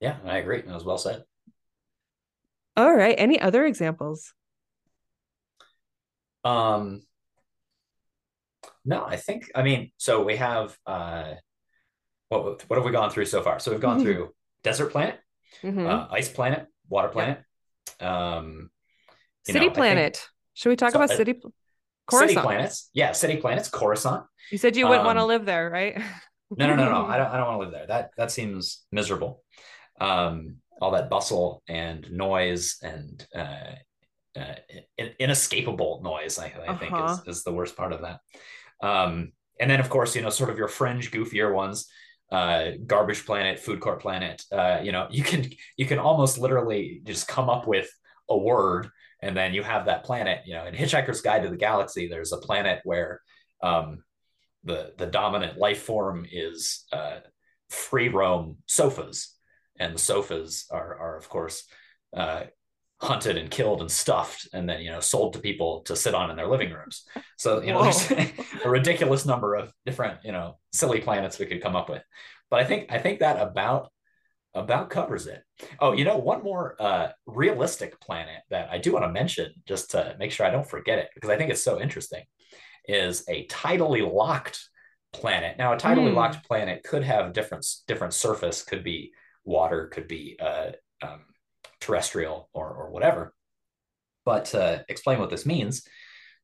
[0.00, 0.62] Yeah, I agree.
[0.62, 1.22] That was well said.
[2.76, 3.14] All right.
[3.16, 4.34] Any other examples?
[6.44, 7.02] Um
[8.84, 11.34] no, I think I mean, so we have uh
[12.28, 13.58] what what have we gone through so far?
[13.58, 14.04] So we've gone mm-hmm.
[14.12, 14.34] through
[14.64, 15.20] desert planet,
[15.62, 15.86] mm-hmm.
[15.86, 17.42] uh, ice planet, water planet,
[18.00, 18.10] yep.
[18.10, 18.70] um
[19.44, 20.26] city know, planet.
[20.54, 21.34] Should we talk so, about uh, city?
[22.06, 22.30] Coruscant.
[22.30, 22.90] City planets.
[22.92, 23.68] Yeah, city planets.
[23.68, 24.24] Coruscant.
[24.50, 25.96] You said you wouldn't um, want to live there, right?
[26.50, 27.06] no, no, no, no.
[27.06, 27.28] I don't.
[27.28, 27.86] I don't want to live there.
[27.86, 29.42] That that seems miserable.
[30.00, 33.76] Um, all that bustle and noise and uh,
[34.38, 34.54] uh,
[35.18, 36.38] inescapable noise.
[36.38, 36.76] I, I uh-huh.
[37.16, 38.20] think is, is the worst part of that.
[38.80, 41.86] Um, and then of course, you know, sort of your fringe, goofier ones.
[42.30, 44.42] Uh, garbage planet, food court planet.
[44.50, 45.44] Uh, you know, you can
[45.76, 47.90] you can almost literally just come up with
[48.30, 48.88] a word
[49.22, 52.32] and then you have that planet you know in hitchhiker's guide to the galaxy there's
[52.32, 53.20] a planet where
[53.62, 54.02] um,
[54.64, 57.18] the the dominant life form is uh,
[57.68, 59.34] free roam sofas.
[59.78, 61.64] And the sofas are are of course
[62.16, 62.44] uh,
[63.00, 66.30] hunted and killed and stuffed and then you know sold to people to sit on
[66.30, 67.04] in their living rooms.
[67.36, 67.90] So you know Whoa.
[67.90, 68.30] there's
[68.64, 72.02] a ridiculous number of different you know silly planets we could come up with.
[72.50, 73.90] But i think i think that about
[74.54, 75.42] about covers it.
[75.80, 79.92] Oh, you know, one more uh, realistic planet that I do want to mention just
[79.92, 82.24] to make sure I don't forget it because I think it's so interesting
[82.86, 84.68] is a tidally locked
[85.12, 85.56] planet.
[85.58, 86.14] Now, a tidally mm.
[86.14, 89.12] locked planet could have different different surface, could be
[89.44, 90.72] water, could be uh,
[91.02, 91.20] um,
[91.80, 93.34] terrestrial or or whatever.
[94.24, 95.86] But to explain what this means,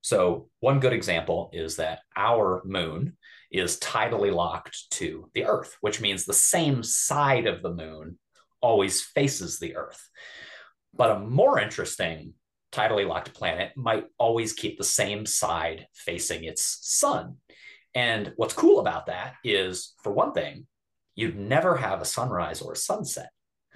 [0.09, 3.19] so one good example is that our moon
[3.51, 8.19] is tidally locked to the Earth, which means the same side of the moon
[8.63, 10.09] always faces the Earth.
[10.95, 12.33] But a more interesting
[12.73, 17.37] tidally locked planet might always keep the same side facing its sun.
[17.95, 20.67] And what's cool about that is, for one thing,
[21.17, 23.29] you'd never have a sunrise or a sunset.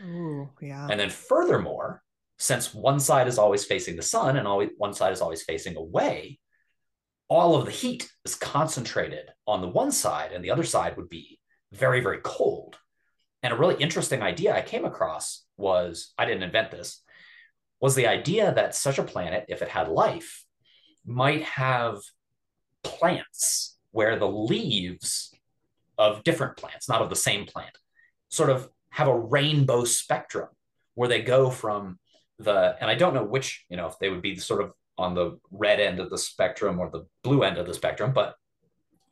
[0.02, 0.88] Ooh, yeah.
[0.90, 2.02] And then furthermore,
[2.42, 5.76] since one side is always facing the sun and always one side is always facing
[5.76, 6.40] away,
[7.28, 11.08] all of the heat is concentrated on the one side and the other side would
[11.08, 11.38] be
[11.70, 12.76] very, very cold.
[13.44, 17.00] And a really interesting idea I came across was I didn't invent this,
[17.80, 20.44] was the idea that such a planet, if it had life,
[21.06, 21.98] might have
[22.82, 25.32] plants where the leaves
[25.96, 27.78] of different plants, not of the same plant,
[28.30, 30.48] sort of have a rainbow spectrum
[30.94, 32.00] where they go from
[32.38, 35.14] the, and I don't know which, you know, if they would be sort of on
[35.14, 38.34] the red end of the spectrum or the blue end of the spectrum, but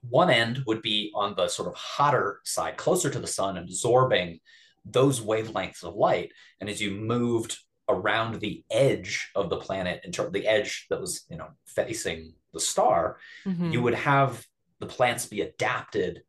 [0.08, 4.40] one end would be on the sort of hotter side, closer to the sun, absorbing
[4.84, 6.32] those wavelengths of light.
[6.60, 7.58] And as you moved
[7.88, 12.34] around the edge of the planet, in terms the edge that was, you know, facing
[12.52, 13.72] the star, mm-hmm.
[13.72, 14.44] you would have
[14.78, 16.22] the plants be adapted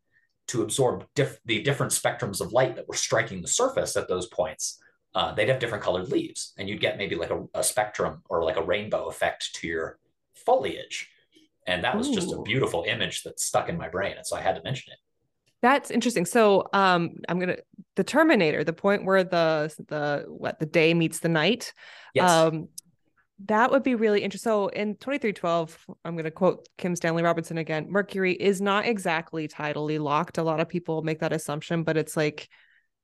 [0.48, 4.28] to absorb diff- the different spectrums of light that were striking the surface at those
[4.28, 4.81] points
[5.14, 8.44] uh, they'd have different colored leaves and you'd get maybe like a, a, spectrum or
[8.44, 10.00] like a rainbow effect to your
[10.34, 11.10] foliage
[11.68, 12.16] and that was Ooh.
[12.16, 14.94] just a beautiful image that stuck in my brain and so i had to mention
[14.94, 15.00] it
[15.62, 17.58] that's interesting so um i'm gonna
[17.96, 21.74] the terminator the point where the the what the day meets the night
[22.14, 22.30] yes.
[22.30, 22.68] um
[23.48, 24.50] that would be really interesting.
[24.50, 27.88] So in 2312, I'm going to quote Kim Stanley Robinson again.
[27.90, 30.38] Mercury is not exactly tidally locked.
[30.38, 32.50] A lot of people make that assumption, but it's like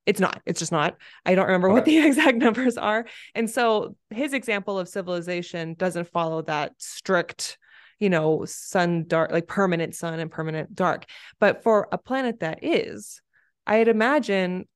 [0.08, 0.40] it's not.
[0.46, 0.96] It's just not.
[1.26, 3.04] I don't remember what the exact numbers are.
[3.34, 7.58] And so his example of civilization doesn't follow that strict
[8.00, 11.04] you know sun dark like permanent sun and permanent dark.
[11.40, 13.20] But for a planet that is
[13.66, 14.66] i'd imagine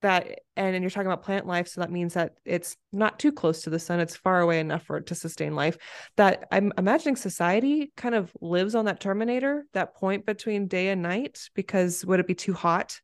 [0.00, 3.62] that and you're talking about plant life so that means that it's not too close
[3.62, 3.98] to the sun.
[3.98, 5.76] It's far away enough for it to sustain life.
[6.16, 11.02] That i'm imagining society kind of lives on that terminator that point between day and
[11.02, 13.00] night because would it be too hot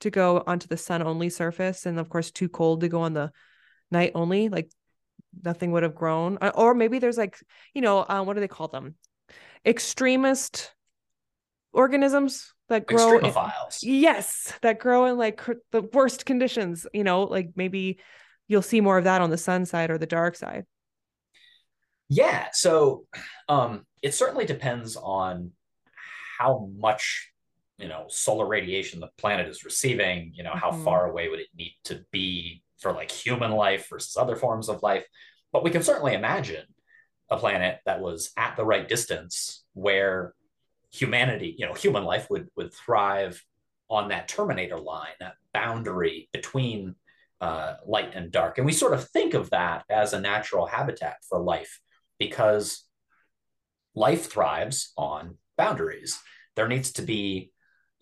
[0.00, 3.14] to go onto the sun only surface and of course too cold to go on
[3.14, 3.32] the
[3.90, 4.70] night only like
[5.42, 6.38] nothing would have grown.
[6.40, 7.38] Uh, or maybe there's like
[7.74, 8.94] you know uh, what do they call them?
[9.64, 10.72] Extremist
[11.72, 13.32] organisms that grow in,
[13.82, 15.42] yes that grow in like
[15.72, 17.98] the worst conditions you know like maybe
[18.46, 20.64] you'll see more of that on the sun side or the dark side.
[22.08, 23.06] Yeah so
[23.48, 25.52] um it certainly depends on
[26.38, 27.30] how much
[27.78, 30.58] you know solar radiation the planet is receiving you know mm-hmm.
[30.58, 34.68] how far away would it need to be for like human life versus other forms
[34.68, 35.04] of life?
[35.52, 36.66] But we can certainly imagine
[37.30, 40.34] a planet that was at the right distance where
[40.92, 43.42] humanity you know human life would would thrive
[43.88, 46.94] on that terminator line that boundary between
[47.40, 48.58] uh, light and dark.
[48.58, 51.80] And we sort of think of that as a natural habitat for life
[52.18, 52.86] because
[53.94, 56.18] life thrives on boundaries.
[56.56, 57.50] There needs to be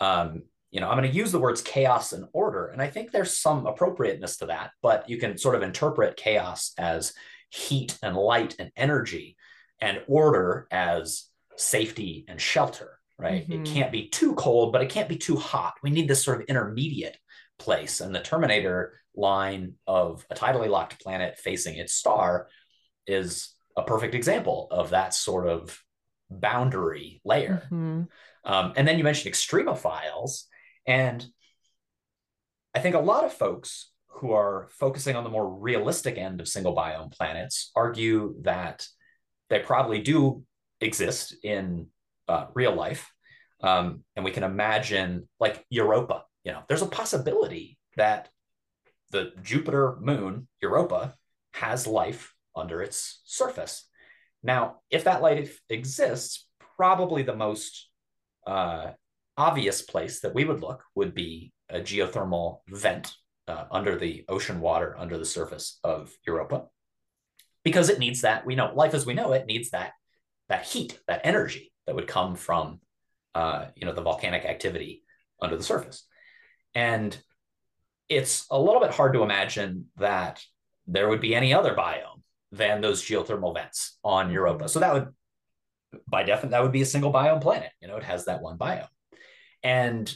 [0.02, 0.42] um,
[0.72, 2.66] you know, I'm going to use the words chaos and order.
[2.66, 6.72] And I think there's some appropriateness to that, but you can sort of interpret chaos
[6.76, 7.12] as
[7.50, 9.36] heat and light and energy,
[9.80, 13.48] and order as safety and shelter, right?
[13.48, 13.62] Mm-hmm.
[13.62, 15.74] It can't be too cold, but it can't be too hot.
[15.82, 17.18] We need this sort of intermediate
[17.58, 18.00] place.
[18.00, 22.48] And the Terminator line of a tidally locked planet facing its star
[23.06, 25.78] is a perfect example of that sort of
[26.30, 27.62] boundary layer.
[27.66, 28.02] Mm-hmm.
[28.44, 30.44] Um, and then you mentioned extremophiles.
[30.86, 31.24] And
[32.74, 36.48] I think a lot of folks who are focusing on the more realistic end of
[36.48, 38.86] single biome planets argue that
[39.50, 40.44] they probably do
[40.80, 41.86] exist in
[42.28, 43.10] uh, real life.
[43.62, 48.28] Um, and we can imagine like Europa, you know, there's a possibility that
[49.10, 51.14] the Jupiter moon, Europa,
[51.54, 53.86] has life under its surface.
[54.42, 57.88] Now, if that life exists, probably the most
[58.46, 58.90] uh,
[59.36, 63.14] obvious place that we would look would be a geothermal vent
[63.48, 66.66] uh, under the ocean water under the surface of Europa,
[67.64, 68.46] because it needs that.
[68.46, 69.92] We know life as we know it needs that
[70.48, 72.80] that heat, that energy that would come from
[73.34, 75.02] uh, you know the volcanic activity
[75.40, 76.06] under the surface,
[76.74, 77.16] and
[78.08, 80.42] it's a little bit hard to imagine that
[80.86, 82.20] there would be any other biome
[82.50, 84.34] than those geothermal vents on mm-hmm.
[84.34, 84.68] Europa.
[84.68, 85.08] So that would,
[86.08, 87.70] by definition, that would be a single biome planet.
[87.80, 88.88] You know, it has that one biome.
[89.62, 90.14] And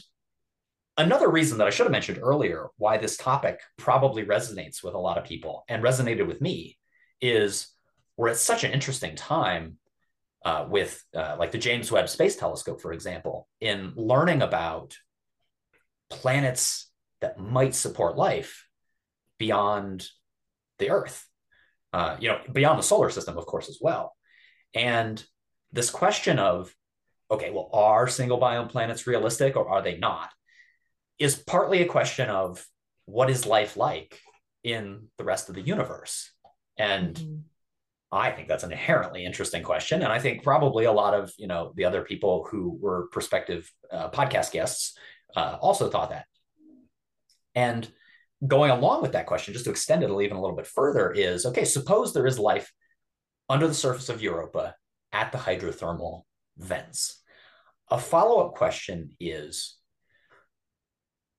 [0.97, 4.99] another reason that I should have mentioned earlier why this topic probably resonates with a
[4.99, 6.77] lot of people and resonated with me
[7.21, 7.67] is
[8.17, 9.77] we're at such an interesting time
[10.43, 14.95] uh, with uh, like the James Webb Space Telescope, for example, in learning about
[16.09, 16.89] planets
[17.21, 18.65] that might support life
[19.37, 20.07] beyond
[20.79, 21.27] the Earth,
[21.93, 24.15] uh, you know, beyond the solar system, of course, as well.
[24.73, 25.23] And
[25.71, 26.73] this question of,
[27.29, 30.29] okay, well, are single biome planets realistic or are they not?
[31.19, 32.65] Is partly a question of
[33.05, 34.19] what is life like
[34.63, 36.31] in the rest of the universe?
[36.77, 37.37] And mm-hmm.
[38.11, 41.47] I think that's an inherently interesting question, and I think probably a lot of you
[41.47, 44.97] know the other people who were prospective uh, podcast guests
[45.35, 46.25] uh, also thought that.
[47.53, 47.87] And
[48.45, 51.45] going along with that question, just to extend it even a little bit further, is
[51.45, 51.65] okay.
[51.65, 52.71] Suppose there is life
[53.49, 54.75] under the surface of Europa
[55.11, 56.23] at the hydrothermal
[56.57, 57.21] vents.
[57.89, 59.77] A follow up question is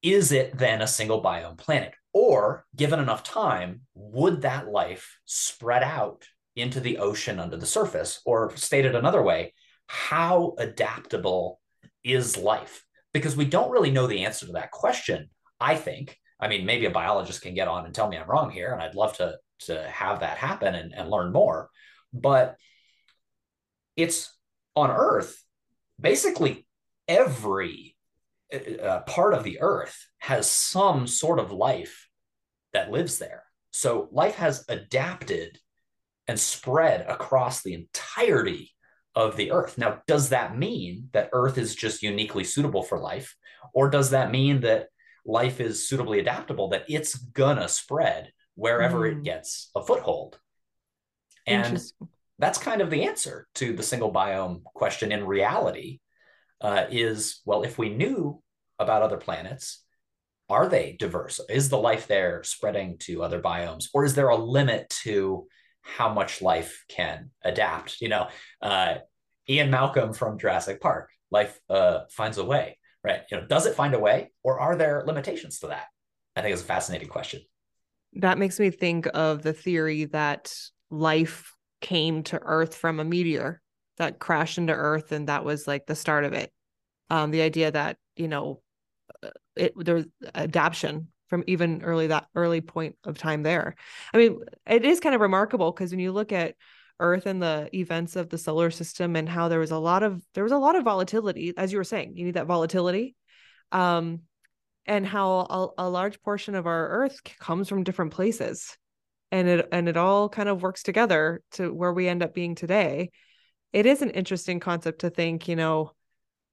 [0.03, 1.95] Is it then a single biome planet?
[2.15, 6.25] Or, given enough time, would that life spread out
[6.57, 8.21] into the ocean under the surface?
[8.25, 9.55] Or, stated another way,
[9.87, 11.61] how adaptable
[12.03, 12.85] is life?
[13.13, 15.29] Because we don't really know the answer to that question,
[15.61, 16.17] I think.
[16.41, 18.83] I mean, maybe a biologist can get on and tell me I'm wrong here, and
[18.83, 21.69] I'd love to, to have that happen and, and learn more.
[22.13, 22.57] But
[23.99, 24.35] it's
[24.75, 25.45] on Earth,
[26.01, 26.67] basically
[27.07, 27.97] every
[28.53, 32.09] uh, uh part of the Earth has some sort of life
[32.73, 33.45] that lives there.
[33.71, 35.59] So life has adapted
[36.27, 38.75] and spread across the entirety
[39.15, 39.79] of the earth.
[39.79, 43.35] Now, does that mean that earth is just uniquely suitable for life?
[43.75, 44.89] Or does that mean that
[45.25, 49.13] life is suitably adaptable, that it's gonna spread wherever mm.
[49.13, 50.39] it gets a foothold?
[51.47, 51.83] And
[52.39, 56.01] that's kind of the answer to the single biome question in reality
[56.61, 58.43] uh, is well, if we knew
[58.79, 59.85] about other planets,
[60.49, 61.41] are they diverse?
[61.49, 65.47] Is the life there spreading to other biomes, or is there a limit to
[65.83, 68.01] how much life can adapt?
[68.01, 68.29] You know,
[68.63, 68.97] uh,
[69.49, 73.21] Ian Malcolm from Jurassic Park, life uh, finds a way, right?
[73.31, 75.87] You know, does it find a way, or are there limitations to that?
[76.35, 77.43] I think it's a fascinating question.
[78.15, 80.53] That makes me think of the theory that
[80.91, 83.61] life came to Earth from a meteor
[83.99, 86.53] that crashed into Earth, and that was like the start of it.
[87.11, 88.61] Um, the idea that you know
[89.57, 93.75] it there's adaptation from even early that early point of time there.
[94.13, 96.55] I mean, it is kind of remarkable because when you look at
[97.01, 100.23] Earth and the events of the solar system and how there was a lot of
[100.35, 103.15] there was a lot of volatility, as you were saying, you need that volatility,
[103.73, 104.23] um,
[104.87, 105.31] and how
[105.79, 108.77] a, a large portion of our Earth comes from different places,
[109.31, 112.55] and it and it all kind of works together to where we end up being
[112.55, 113.11] today.
[113.73, 115.93] It is an interesting concept to think, you know,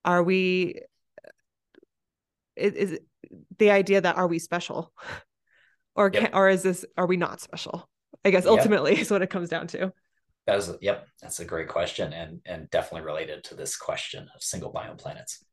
[0.03, 0.82] are we
[2.55, 2.99] is
[3.57, 4.93] the idea that are we special?
[5.95, 7.89] Or can, or is this are we not special?
[8.26, 9.01] I guess ultimately yep.
[9.01, 9.93] is what it comes down to.
[10.45, 14.43] That is yep that's a great question and and definitely related to this question of
[14.43, 15.43] single biome planets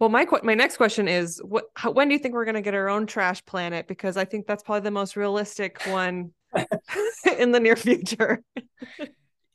[0.00, 2.60] well my my next question is what how, when do you think we're going to
[2.60, 3.86] get our own trash planet?
[3.86, 6.32] Because i think that's probably the most realistic one
[7.38, 8.42] in the near future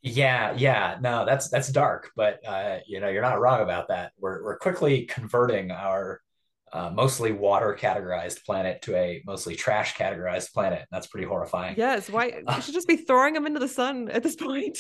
[0.02, 4.12] yeah yeah no that's that's dark but uh you know you're not wrong about that
[4.20, 6.22] we're, we're quickly converting our
[6.76, 10.86] uh, mostly water categorized planet to a mostly trash categorized planet.
[10.92, 11.76] That's pretty horrifying.
[11.78, 12.10] Yes.
[12.10, 14.80] Why we should just be throwing them into the sun at this point.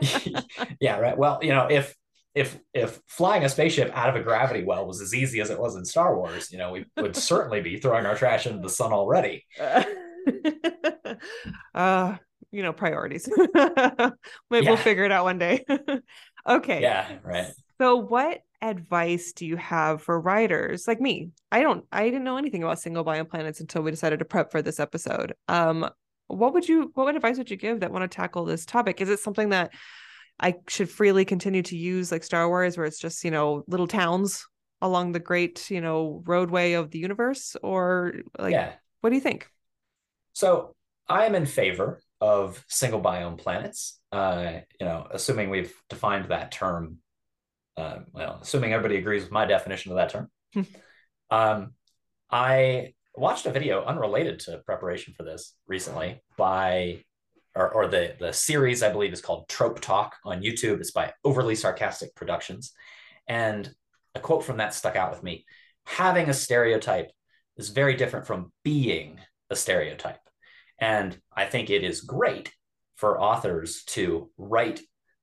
[0.80, 0.98] yeah.
[0.98, 1.16] Right.
[1.16, 1.94] Well, you know, if
[2.34, 5.60] if if flying a spaceship out of a gravity well was as easy as it
[5.60, 8.68] was in Star Wars, you know, we would certainly be throwing our trash into the
[8.68, 9.44] sun already.
[11.74, 12.16] uh,
[12.50, 13.28] you know, priorities.
[13.54, 14.70] Maybe yeah.
[14.70, 15.64] we'll figure it out one day.
[16.48, 16.80] okay.
[16.80, 17.18] Yeah.
[17.22, 17.52] Right.
[17.78, 21.30] So, what advice do you have for writers like me?
[21.52, 24.50] I don't I didn't know anything about single biome planets until we decided to prep
[24.50, 25.34] for this episode.
[25.48, 25.88] Um
[26.28, 29.00] what would you what advice would you give that want to tackle this topic?
[29.00, 29.72] Is it something that
[30.40, 33.86] I should freely continue to use like Star Wars where it's just, you know, little
[33.86, 34.46] towns
[34.82, 38.72] along the great, you know, roadway of the universe or like yeah.
[39.00, 39.50] what do you think?
[40.36, 40.74] So,
[41.08, 44.00] I am in favor of single biome planets.
[44.12, 46.98] Uh, you know, assuming we've defined that term
[47.76, 50.30] uh, well, assuming everybody agrees with my definition of that term.
[51.28, 51.72] Um,
[52.30, 57.02] I watched a video unrelated to preparation for this recently by,
[57.56, 60.78] or, or the, the series I believe is called Trope Talk on YouTube.
[60.78, 62.72] It's by Overly Sarcastic Productions.
[63.26, 63.68] And
[64.14, 65.44] a quote from that stuck out with me.
[65.84, 67.10] Having a stereotype
[67.56, 69.18] is very different from being
[69.50, 70.20] a stereotype.
[70.78, 72.52] And I think it is great
[72.96, 74.80] for authors to write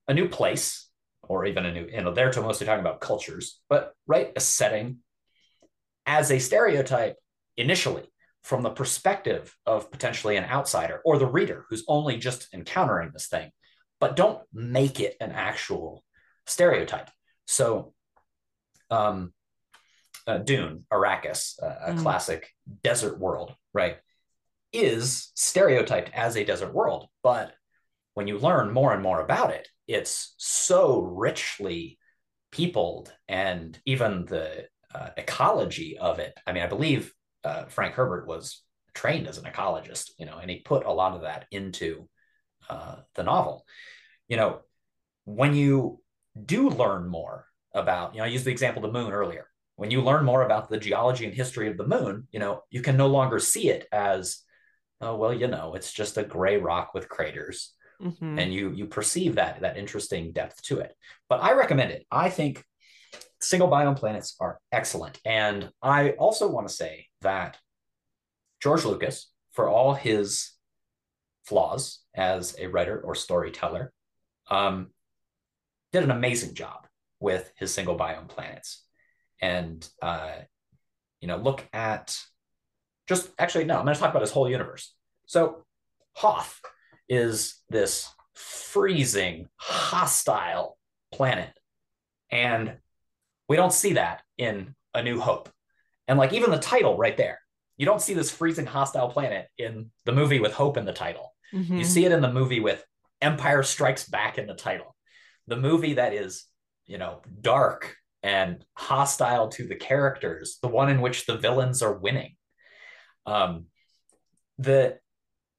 [0.07, 0.89] a new place
[1.21, 4.99] or even a new, you know, they're mostly talking about cultures, but write a setting
[6.05, 7.15] as a stereotype
[7.55, 8.03] initially
[8.43, 13.27] from the perspective of potentially an outsider or the reader who's only just encountering this
[13.27, 13.49] thing,
[13.99, 16.03] but don't make it an actual
[16.45, 17.09] stereotype.
[17.47, 17.93] So,
[18.89, 19.33] um,
[20.27, 22.01] uh, Dune, Arrakis, uh, a mm.
[22.01, 22.49] classic
[22.83, 23.97] desert world, right,
[24.73, 27.07] is stereotyped as a desert world.
[27.21, 27.53] But
[28.15, 31.99] when you learn more and more about it, it's so richly
[32.51, 36.33] peopled and even the uh, ecology of it.
[36.45, 37.13] I mean, I believe
[37.43, 38.63] uh, Frank Herbert was
[38.93, 42.07] trained as an ecologist, you know, and he put a lot of that into
[42.69, 43.65] uh, the novel.
[44.27, 44.59] You know,
[45.25, 45.99] when you
[46.45, 49.47] do learn more about, you know, I used the example of the moon earlier.
[49.75, 52.81] When you learn more about the geology and history of the moon, you know, you
[52.81, 54.43] can no longer see it as,
[55.03, 57.73] oh well, you know, it's just a gray rock with craters.
[58.01, 58.39] Mm-hmm.
[58.39, 60.93] And you you perceive that that interesting depth to it.
[61.29, 62.05] But I recommend it.
[62.11, 62.63] I think
[63.39, 65.19] single biome planets are excellent.
[65.25, 67.57] And I also want to say that
[68.61, 70.51] George Lucas, for all his
[71.43, 73.91] flaws as a writer or storyteller,
[74.49, 74.87] um,
[75.91, 76.87] did an amazing job
[77.19, 78.83] with his single biome planets.
[79.41, 80.35] And, uh,
[81.19, 82.17] you know, look at
[83.07, 84.93] just actually, no, I'm going to talk about his whole universe.
[85.25, 85.63] So,
[86.13, 86.61] Hoth
[87.09, 90.77] is this freezing, hostile
[91.11, 91.51] planet.
[92.31, 92.77] And
[93.47, 95.49] we don't see that in A New Hope.
[96.07, 97.39] And like even the title right there,
[97.77, 101.33] you don't see this freezing hostile planet in the movie with Hope in the title.
[101.53, 101.77] Mm-hmm.
[101.77, 102.83] You see it in the movie with
[103.21, 104.95] Empire Strikes Back in the title.
[105.47, 106.45] The movie that is,
[106.85, 111.97] you know, dark and hostile to the characters, the one in which the villains are
[111.97, 112.35] winning.
[113.25, 113.67] Um,
[114.57, 114.99] the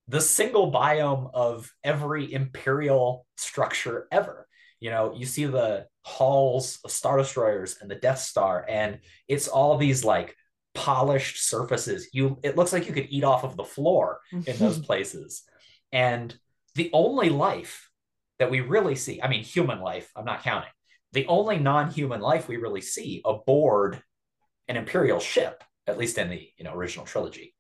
[0.09, 4.47] the single biome of every imperial structure ever.
[4.81, 8.99] You know, you see the halls of Star Destroyers and the Death Star, and
[9.29, 10.37] it's all these like
[10.75, 12.09] polished surfaces.
[12.13, 15.43] You it looks like you could eat off of the floor in those places.
[15.93, 16.37] And
[16.75, 17.89] the only life
[18.39, 20.71] that we really see, I mean, human life, I'm not counting,
[21.13, 24.03] the only non-human life we really see aboard
[24.67, 27.54] an Imperial ship, at least in the you know original trilogy,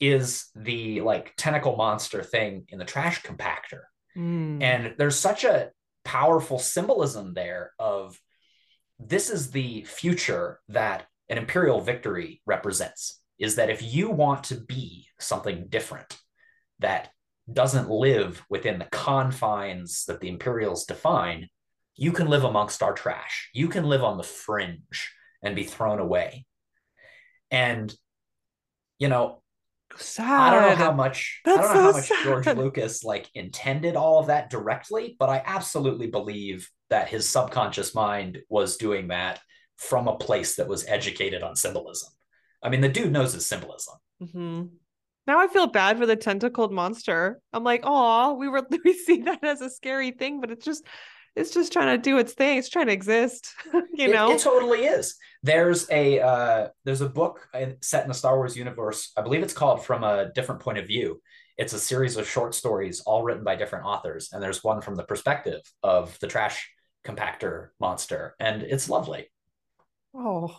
[0.00, 3.82] is the like tentacle monster thing in the trash compactor.
[4.16, 4.62] Mm.
[4.62, 5.70] And there's such a
[6.04, 8.18] powerful symbolism there of
[8.98, 14.56] this is the future that an imperial victory represents is that if you want to
[14.56, 16.18] be something different
[16.80, 17.10] that
[17.50, 21.48] doesn't live within the confines that the imperials define
[21.96, 25.98] you can live amongst our trash you can live on the fringe and be thrown
[25.98, 26.44] away
[27.50, 27.94] and
[28.98, 29.42] you know
[29.98, 30.28] sad.
[30.30, 32.24] I don't know how much That's I don't know so how much sad.
[32.24, 37.94] George Lucas like intended all of that directly, but I absolutely believe that his subconscious
[37.94, 39.40] mind was doing that
[39.76, 42.10] from a place that was educated on symbolism.
[42.62, 43.94] I mean, the dude knows his symbolism.
[44.22, 44.62] Mm-hmm.
[45.26, 47.40] Now I feel bad for the tentacled monster.
[47.52, 50.84] I'm like, oh, we were we see that as a scary thing, but it's just
[51.36, 52.58] it's just trying to do its thing.
[52.58, 53.52] It's trying to exist.
[53.92, 55.16] you know, it, it, totally is.
[55.42, 57.48] There's a uh, there's a book
[57.80, 59.12] set in the Star Wars universe.
[59.16, 61.20] I believe it's called From a Different Point of View.
[61.56, 64.96] It's a series of short stories, all written by different authors, and there's one from
[64.96, 66.70] the perspective of the trash
[67.04, 69.30] compactor monster, and it's lovely.
[70.14, 70.54] Oh,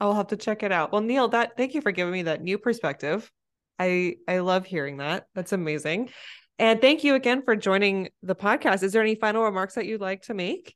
[0.00, 0.92] I'll have to check it out.
[0.92, 3.30] Well, Neal, that thank you for giving me that new perspective.
[3.78, 5.26] I I love hearing that.
[5.34, 6.10] That's amazing.
[6.58, 8.82] And thank you again for joining the podcast.
[8.82, 10.74] Is there any final remarks that you'd like to make?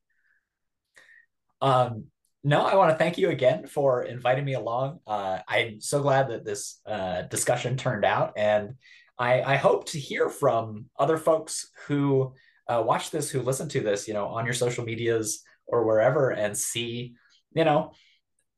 [1.61, 2.05] Um,
[2.45, 5.01] no, I want to thank you again for inviting me along.
[5.07, 8.75] Uh, I'm so glad that this uh, discussion turned out, and
[9.19, 12.35] I, I, hope to hear from other folks who
[12.69, 16.31] uh, watch this, who listen to this, you know, on your social medias or wherever,
[16.31, 17.15] and see,
[17.55, 17.93] you know,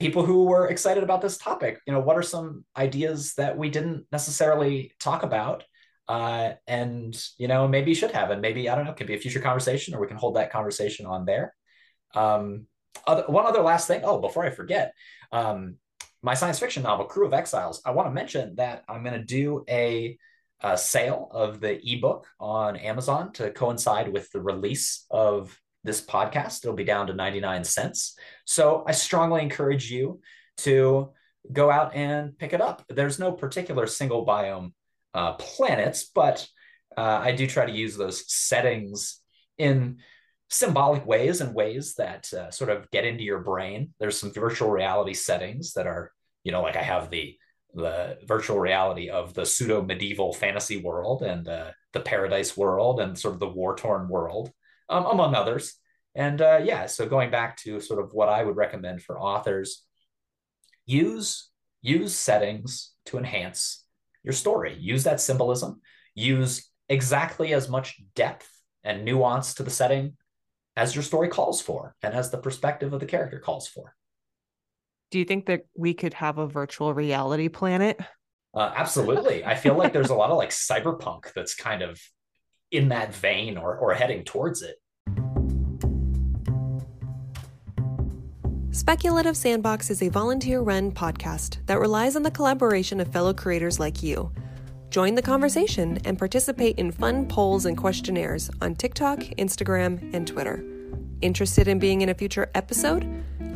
[0.00, 1.80] people who were excited about this topic.
[1.86, 5.64] You know, what are some ideas that we didn't necessarily talk about?
[6.08, 9.06] Uh, and you know maybe you should have and maybe i don't know it could
[9.06, 11.54] be a future conversation or we can hold that conversation on there.
[12.14, 12.66] Um,
[13.06, 14.02] other, one other last thing.
[14.04, 14.92] Oh before i forget
[15.32, 15.76] um,
[16.22, 19.24] my science fiction novel crew of exiles i want to mention that i'm going to
[19.24, 20.16] do a,
[20.60, 26.64] a, sale of the ebook on amazon to coincide with the release of this podcast.
[26.64, 28.16] It'll be down to 99 cents.
[28.46, 30.20] So i strongly encourage you
[30.58, 31.10] to
[31.52, 32.84] go out and pick it up.
[32.88, 34.72] There's no particular single biome
[35.14, 36.46] uh, planets, but
[36.96, 39.20] uh, I do try to use those settings
[39.58, 39.98] in
[40.50, 43.94] symbolic ways and ways that uh, sort of get into your brain.
[43.98, 46.12] There's some virtual reality settings that are,
[46.42, 47.36] you know, like I have the
[47.76, 53.18] the virtual reality of the pseudo medieval fantasy world and uh, the paradise world and
[53.18, 54.52] sort of the war torn world,
[54.88, 55.74] um, among others.
[56.14, 59.82] And uh, yeah, so going back to sort of what I would recommend for authors,
[60.86, 61.50] use
[61.82, 63.83] use settings to enhance
[64.24, 64.76] your story.
[64.80, 65.80] Use that symbolism.
[66.14, 68.50] Use exactly as much depth
[68.82, 70.16] and nuance to the setting
[70.76, 73.94] as your story calls for and as the perspective of the character calls for.
[75.10, 78.00] Do you think that we could have a virtual reality planet?
[78.52, 79.44] Uh, absolutely.
[79.44, 82.00] I feel like there's a lot of like cyberpunk that's kind of
[82.70, 84.76] in that vein or, or heading towards it.
[88.74, 93.78] Speculative Sandbox is a volunteer run podcast that relies on the collaboration of fellow creators
[93.78, 94.32] like you.
[94.90, 100.64] Join the conversation and participate in fun polls and questionnaires on TikTok, Instagram, and Twitter.
[101.20, 103.04] Interested in being in a future episode?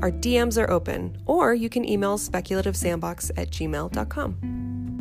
[0.02, 4.97] Our DMs are open, or you can email speculativesandbox at gmail.com.